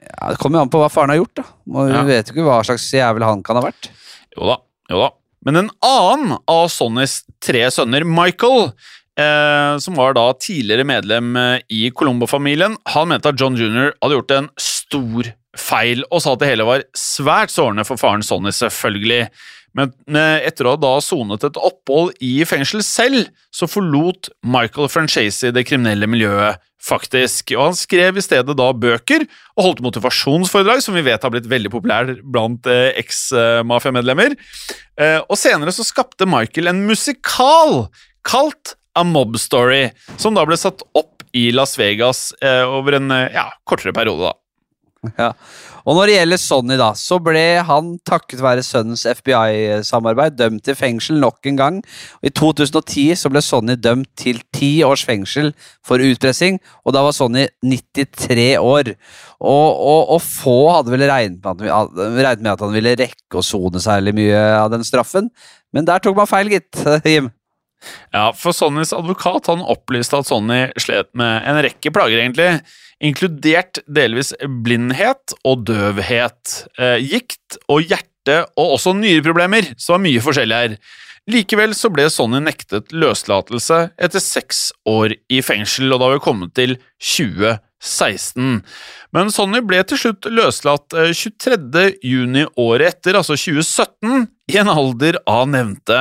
Ja, 0.04 0.30
det 0.32 0.38
kommer 0.40 0.58
jo 0.60 0.66
an 0.66 0.72
på 0.72 0.80
hva 0.82 0.90
faren 0.92 1.14
har 1.14 1.20
gjort, 1.22 1.34
da. 1.40 1.44
Man 1.66 1.92
Ja. 1.92 2.02
vet 2.04 2.28
jo 2.28 2.34
ikke 2.36 2.48
hva 2.48 2.58
slags 2.66 2.88
jævel 2.92 3.24
han 3.24 3.42
kan 3.42 3.56
ha 3.56 3.62
vært. 3.68 3.88
Jo 4.36 4.50
da, 4.50 4.58
jo 4.90 5.00
da. 5.04 5.10
Men 5.44 5.56
en 5.62 5.70
annen 5.84 6.38
av 6.48 6.68
Sonnys 6.72 7.22
tre 7.40 7.66
sønner, 7.72 8.04
Michael, 8.08 8.72
eh, 9.16 9.78
som 9.78 9.94
var 9.96 10.14
da 10.16 10.26
tidligere 10.32 10.84
medlem 10.88 11.36
eh, 11.36 11.60
i 11.70 11.90
Colombo-familien, 11.90 12.76
han 12.86 13.08
mente 13.08 13.28
at 13.32 13.36
John 13.40 13.56
jr. 13.56 13.92
hadde 14.02 14.16
gjort 14.18 14.30
en 14.38 14.48
stor 14.58 15.32
feil, 15.56 16.02
og 16.10 16.20
sa 16.24 16.32
at 16.34 16.40
det 16.40 16.48
hele 16.50 16.64
var 16.66 16.82
svært 16.98 17.52
sårende 17.54 17.84
for 17.86 17.96
faren 18.00 18.24
Sonny, 18.26 18.50
selvfølgelig. 18.50 19.28
Men 19.74 19.90
eh, 20.06 20.44
etter 20.46 20.66
å 20.66 20.74
ha 20.74 20.80
da 20.80 20.92
sonet 21.02 21.44
et 21.46 21.58
opphold 21.58 22.14
i 22.22 22.36
fengsel 22.46 22.82
selv, 22.86 23.26
så 23.54 23.68
forlot 23.70 24.30
Michael 24.46 24.90
Franchese 24.92 25.50
det 25.54 25.66
kriminelle 25.68 26.08
miljøet 26.10 26.62
faktisk. 26.84 27.54
Og 27.56 27.70
han 27.70 27.78
skrev 27.78 28.20
i 28.20 28.24
stedet 28.24 28.54
da 28.58 28.68
bøker 28.76 29.24
og 29.56 29.66
holdt 29.66 29.82
motivasjonsforedrag, 29.86 30.82
som 30.84 30.96
vi 30.96 31.04
vet 31.06 31.24
har 31.24 31.32
blitt 31.34 31.50
veldig 31.50 31.72
populær 31.74 32.14
blant 32.22 32.68
eh, 32.70 32.92
eks-mafiamedlemmer. 33.02 34.38
Eh, 35.00 35.18
og 35.24 35.40
senere 35.40 35.74
så 35.74 35.86
skapte 35.86 36.28
Michael 36.28 36.70
en 36.70 36.84
musikal 36.86 37.88
kalt 38.26 38.76
A 38.94 39.02
Mob 39.02 39.34
Story, 39.42 39.88
som 40.22 40.36
da 40.36 40.46
ble 40.46 40.58
satt 40.60 40.86
opp 40.94 41.26
i 41.34 41.48
Las 41.50 41.74
Vegas 41.74 42.28
over 42.46 42.94
en 42.94 43.10
ja, 43.10 43.48
kortere 43.66 43.90
periode, 43.96 44.28
da. 44.28 44.43
Ja. 45.20 45.32
Og 45.84 45.98
når 45.98 46.08
det 46.08 46.14
gjelder 46.16 46.40
Sonny, 46.40 46.76
da, 46.80 46.88
så 46.96 47.18
ble 47.20 47.42
han 47.68 47.90
takket 48.08 48.40
være 48.40 48.64
sønnens 48.64 49.04
FBI-samarbeid 49.04 50.38
dømt 50.38 50.64
til 50.64 50.76
fengsel 50.78 51.18
nok 51.20 51.50
en 51.50 51.58
gang. 51.60 51.80
I 52.24 52.32
2010 52.32 53.18
så 53.20 53.30
ble 53.32 53.42
Sonny 53.44 53.76
dømt 53.76 54.08
til 54.20 54.40
ti 54.56 54.70
års 54.86 55.04
fengsel 55.04 55.52
for 55.84 56.00
utpressing, 56.00 56.56
og 56.84 56.96
da 56.96 57.04
var 57.04 57.16
Sonny 57.16 57.44
93 57.60 58.48
år. 58.62 58.94
Og, 59.44 59.68
og, 59.68 60.00
og 60.16 60.20
få 60.24 60.58
hadde 60.78 60.94
vel 60.94 61.06
regnet 61.10 61.44
med 61.44 62.52
at 62.54 62.64
han 62.64 62.74
ville 62.74 62.96
rekke 63.04 63.40
å 63.40 63.44
sone 63.44 63.82
særlig 63.84 64.16
mye 64.16 64.40
av 64.56 64.72
den 64.72 64.86
straffen, 64.88 65.28
men 65.74 65.88
der 65.88 66.00
tok 66.00 66.16
man 66.16 66.30
feil, 66.30 66.48
gitt, 66.54 66.80
Jim. 67.04 67.28
Ja, 68.14 68.30
for 68.36 68.56
Sonnys 68.56 68.94
advokat 68.96 69.48
han 69.50 69.64
opplyste 69.64 70.20
at 70.20 70.28
Sonny 70.30 70.66
slet 70.80 71.10
med 71.18 71.46
en 71.48 71.60
rekke 71.64 71.92
plager, 71.94 72.20
egentlig, 72.22 72.60
inkludert 73.04 73.80
delvis 73.90 74.32
blindhet 74.64 75.34
og 75.44 75.64
døvhet, 75.68 76.58
eh, 76.78 76.98
gikt 77.02 77.58
og 77.68 77.84
hjerte 77.84 78.44
og 78.56 78.76
også 78.78 78.94
nyreproblemer, 78.96 79.74
så 79.76 79.94
det 79.94 79.96
var 79.96 80.04
mye 80.06 80.24
forskjellig 80.24 80.60
her. 80.60 80.76
Likevel 81.30 81.72
så 81.72 81.88
ble 81.92 82.04
Sonny 82.12 82.40
nektet 82.44 82.92
løslatelse 82.92 83.78
etter 83.96 84.20
seks 84.20 84.66
år 84.88 85.14
i 85.32 85.40
fengsel, 85.44 85.88
og 85.92 86.00
da 86.00 86.10
har 86.10 86.18
vi 86.18 86.24
kommet 86.26 86.52
til 86.56 86.76
2016. 87.00 88.60
Men 89.16 89.32
Sonny 89.32 89.62
ble 89.64 89.80
til 89.88 90.00
slutt 90.00 90.28
løslatt 90.28 90.96
eh, 90.96 91.14
23. 91.16 91.86
juni 92.04 92.44
året 92.60 92.98
etter, 92.98 93.16
altså 93.20 93.38
2017, 93.40 94.28
i 94.52 94.60
en 94.60 94.68
alder 94.68 95.20
av 95.24 95.48
nevnte 95.48 96.00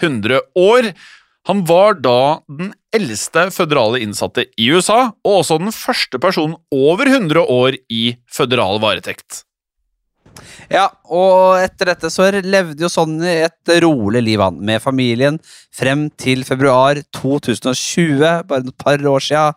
100 0.00 0.40
år. 0.60 0.90
Han 1.46 1.62
var 1.68 2.00
da 2.02 2.42
den 2.50 2.72
eldste 2.96 3.48
føderale 3.54 4.00
innsatte 4.02 4.48
i 4.58 4.70
USA, 4.74 5.12
og 5.22 5.42
også 5.42 5.60
den 5.62 5.74
første 5.74 6.18
personen 6.22 6.56
over 6.74 7.06
100 7.06 7.42
år 7.42 7.78
i 7.92 8.16
føderal 8.26 8.80
varetekt. 8.82 9.44
Ja, 10.68 10.88
og 11.08 11.56
etter 11.62 11.92
dette 11.92 12.10
så 12.12 12.26
levde 12.34 12.82
jo 12.82 12.90
Sonny 12.92 13.30
et 13.46 13.72
rolig 13.84 14.22
liv 14.26 14.42
han, 14.42 14.58
med 14.58 14.82
familien 14.84 15.38
frem 15.74 16.08
til 16.18 16.44
februar 16.48 17.00
2020, 17.16 18.20
bare 18.48 18.66
et 18.66 18.78
par 18.82 19.00
år 19.14 19.24
siden, 19.24 19.56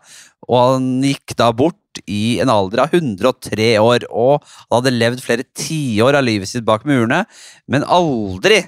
og 0.49 0.57
han 0.61 0.89
gikk 1.05 1.35
da 1.39 1.51
bort 1.53 1.75
i 2.05 2.39
en 2.39 2.51
alder 2.53 2.85
av 2.85 2.93
103 2.95 3.71
år, 3.81 4.05
og 4.09 4.45
han 4.45 4.77
hadde 4.77 4.95
levd 4.95 5.23
flere 5.25 5.47
tiår 5.57 6.19
av 6.19 6.27
livet 6.27 6.51
sitt 6.51 6.67
bak 6.67 6.85
murene, 6.87 7.23
men 7.67 7.85
aldri, 7.85 8.61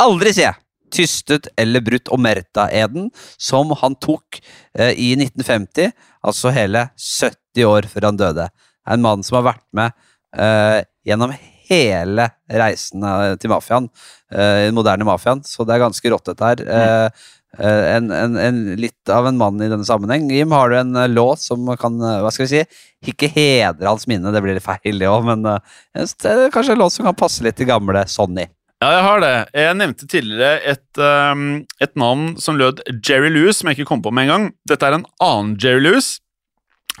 aldri, 0.00 0.32
sier 0.32 0.50
jeg, 0.50 0.62
tystet 0.96 1.48
eller 1.60 1.84
brutt 1.84 2.10
Omerta-eden, 2.14 3.10
som 3.36 3.74
han 3.82 3.96
tok 4.02 4.40
eh, 4.78 4.92
i 4.92 5.12
1950, 5.18 5.92
altså 6.26 6.54
hele 6.56 6.88
70 6.96 7.68
år 7.68 7.90
før 7.92 8.10
han 8.10 8.20
døde. 8.20 8.48
En 8.88 9.04
mann 9.04 9.24
som 9.26 9.40
har 9.40 9.50
vært 9.52 9.66
med 9.76 9.94
eh, 10.38 10.80
gjennom 11.06 11.34
hele 11.66 12.28
reisen 12.50 13.06
eh, 13.06 13.32
til 13.40 13.52
mafiaen, 13.52 13.88
eh, 14.32 14.66
den 14.66 14.76
moderne 14.76 15.06
mafiaen, 15.08 15.42
så 15.46 15.66
det 15.66 15.76
er 15.76 15.86
ganske 15.86 16.12
rått 16.12 16.30
dette 16.30 16.50
her. 16.50 16.62
Eh, 16.62 17.24
eh, 17.58 17.84
en, 17.96 18.10
en, 18.14 18.36
en, 18.40 18.60
litt 18.78 19.12
av 19.12 19.28
en 19.28 19.38
mann 19.40 19.60
i 19.60 19.70
denne 19.70 19.86
sammenheng. 19.86 20.28
Jim, 20.32 20.54
har 20.54 20.70
du 20.70 20.78
en 20.80 21.00
låt 21.14 21.42
som 21.42 21.66
kan 21.80 21.98
hva 21.98 22.32
skal 22.34 22.46
vi 22.46 22.52
si, 22.54 22.84
ikke 23.12 23.30
hedre 23.34 23.90
hans 23.90 24.06
minne? 24.10 24.32
Det 24.34 24.44
blir 24.44 24.58
litt 24.58 24.66
feil, 24.66 25.00
det 25.02 25.10
òg, 25.10 25.26
men 25.26 25.46
en 25.50 26.14
kanskje 26.54 26.76
en 26.76 26.84
låt 26.84 26.96
som 26.96 27.08
kan 27.08 27.18
passe 27.18 27.44
litt 27.46 27.58
til 27.58 27.70
gamle 27.70 28.06
Sonny. 28.10 28.48
Ja, 28.84 28.90
jeg 28.92 29.04
har 29.06 29.22
det. 29.22 29.34
Jeg 29.56 29.76
nevnte 29.78 30.06
tidligere 30.10 30.58
et, 30.68 30.98
um, 31.00 31.62
et 31.80 31.94
navn 31.96 32.34
som 32.40 32.58
lød 32.60 32.82
Jerry 33.00 33.30
Lewis, 33.32 33.60
som 33.60 33.70
jeg 33.70 33.78
ikke 33.78 33.88
kom 33.88 34.02
på 34.04 34.10
med 34.12 34.26
en 34.26 34.32
gang. 34.32 34.48
Dette 34.68 34.84
er 34.84 34.98
en 34.98 35.06
annen 35.24 35.54
Jerry 35.62 35.80
Lewis. 35.80 36.18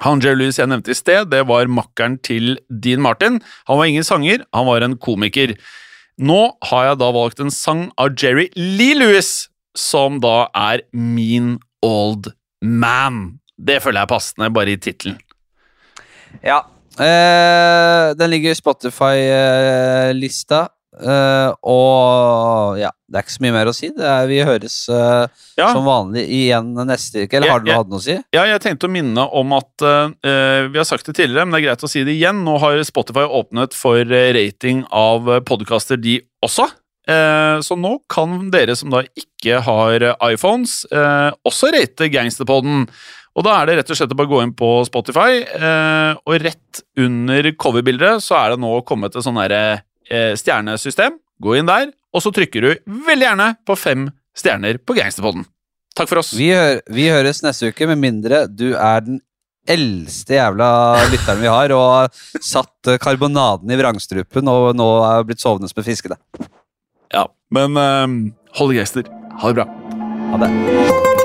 Han 0.04 0.20
Jerry 0.24 0.42
Lewis 0.42 0.58
jeg 0.60 0.68
nevnte 0.68 0.92
i 0.92 0.96
sted, 0.96 1.28
det 1.32 1.42
var 1.48 1.68
makkeren 1.72 2.18
til 2.24 2.58
Dean 2.68 3.00
Martin. 3.04 3.38
Han 3.68 3.78
var 3.80 3.88
ingen 3.88 4.04
sanger, 4.04 4.44
han 4.56 4.66
var 4.68 4.84
en 4.84 4.96
komiker. 5.00 5.54
Nå 6.16 6.56
har 6.70 6.90
jeg 6.90 6.98
da 7.00 7.08
valgt 7.12 7.40
en 7.44 7.52
sang 7.52 7.90
av 8.00 8.14
Jerry 8.16 8.48
Lee 8.56 8.96
Lewis, 8.96 9.48
som 9.76 10.20
da 10.24 10.48
er 10.56 10.80
Mean 10.96 11.58
Old 11.84 12.32
Man. 12.60 13.40
Det 13.56 13.82
føler 13.84 14.00
jeg 14.00 14.08
er 14.08 14.14
passende, 14.14 14.52
bare 14.52 14.72
i 14.72 14.80
tittelen. 14.80 15.18
Ja. 16.44 16.62
Eh, 16.96 18.16
den 18.16 18.30
ligger 18.32 18.50
i 18.52 18.56
Spotify-lista. 18.56 20.68
Eh, 20.96 21.50
og 21.68 22.78
ja, 22.80 22.88
det 23.06 23.18
er 23.18 23.24
ikke 23.26 23.34
så 23.34 23.44
mye 23.44 23.54
mer 23.54 23.70
å 23.70 23.74
si. 23.76 23.90
Er, 23.92 24.28
vi 24.30 24.38
høres 24.46 24.76
uh, 24.88 25.26
Ja. 25.58 25.68
som 25.74 25.84
vanlig 25.86 26.24
igjen 26.32 26.72
neste 26.88 27.26
uke. 27.26 27.36
Eller 27.38 27.52
har 27.52 27.64
du 27.64 27.70
hatt 27.72 27.90
noe 27.90 28.00
å 28.00 28.06
si? 28.06 28.16
Ja, 28.34 28.46
jeg 28.48 28.62
tenkte 28.64 28.88
å 28.88 28.92
minne 28.92 29.26
om 29.36 29.52
at 29.56 29.84
uh, 29.84 30.08
Vi 30.70 30.80
har 30.80 30.88
sagt 30.88 31.08
det 31.08 31.16
tidligere, 31.18 31.44
men 31.46 31.56
det 31.56 31.62
er 31.62 31.68
greit 31.68 31.84
å 31.86 31.90
si 31.90 32.04
det 32.06 32.16
igjen. 32.16 32.42
Nå 32.46 32.56
har 32.62 32.80
Spotify 32.86 33.26
åpnet 33.28 33.76
for 33.76 34.00
rating 34.08 34.84
av 34.90 35.24
podkaster, 35.26 35.54
podcaster, 35.56 35.96
de 36.00 36.18
også. 36.44 36.66
Så 37.06 37.76
nå 37.78 37.92
kan 38.10 38.48
dere 38.50 38.74
som 38.76 38.90
da 38.92 39.00
ikke 39.16 39.60
har 39.62 40.02
iPhones, 40.26 40.80
også 41.46 41.70
rate 41.72 42.08
Gangsterpodden. 42.12 42.84
Og 43.38 43.46
da 43.46 43.54
er 43.60 43.68
det 43.68 43.76
rett 43.78 43.92
og 43.94 43.98
slett 43.98 44.12
å 44.12 44.18
bare 44.18 44.30
gå 44.30 44.40
inn 44.42 44.54
på 44.58 44.70
Spotify, 44.88 45.40
og 46.18 46.38
rett 46.42 46.82
under 46.98 47.50
coverbildet 47.62 48.24
så 48.26 48.36
er 48.40 48.54
det 48.54 48.60
nå 48.64 48.72
kommet 48.88 49.14
et 49.14 49.24
sånn 49.26 49.38
derre 49.38 49.62
stjernesystem. 50.08 51.18
Gå 51.42 51.58
inn 51.58 51.68
der, 51.68 51.90
og 52.14 52.22
så 52.24 52.32
trykker 52.32 52.64
du 52.64 52.94
veldig 53.06 53.26
gjerne 53.26 53.50
på 53.66 53.76
fem 53.76 54.06
stjerner 54.36 54.78
på 54.80 54.96
Gangsterpodden. 54.96 55.44
Takk 55.96 56.10
for 56.10 56.20
oss. 56.20 56.34
Vi, 56.36 56.50
hø 56.52 56.78
vi 56.92 57.08
høres 57.12 57.42
neste 57.44 57.72
uke, 57.72 57.88
med 57.88 58.00
mindre 58.00 58.44
du 58.48 58.70
er 58.74 59.04
den 59.04 59.20
eldste 59.66 60.36
jævla 60.36 60.68
lytteren 61.10 61.42
vi 61.42 61.50
har, 61.50 61.74
og 61.74 61.86
har 61.96 62.42
satt 62.44 62.92
eh, 62.92 63.00
karbonaden 63.02 63.72
i 63.72 63.80
vrangstrupen 63.80 64.52
og 64.52 64.70
nå 64.78 64.88
er 65.08 65.26
blitt 65.26 65.42
sovende 65.42 65.72
med 65.72 65.88
fiskene. 65.88 66.20
Ja, 67.14 67.26
men 67.54 67.78
uh, 67.78 68.06
hold 68.60 68.76
geister. 68.76 69.08
Ha 69.40 69.52
det 69.52 69.62
bra. 69.62 69.68
Ha 70.32 70.42
det. 70.44 71.15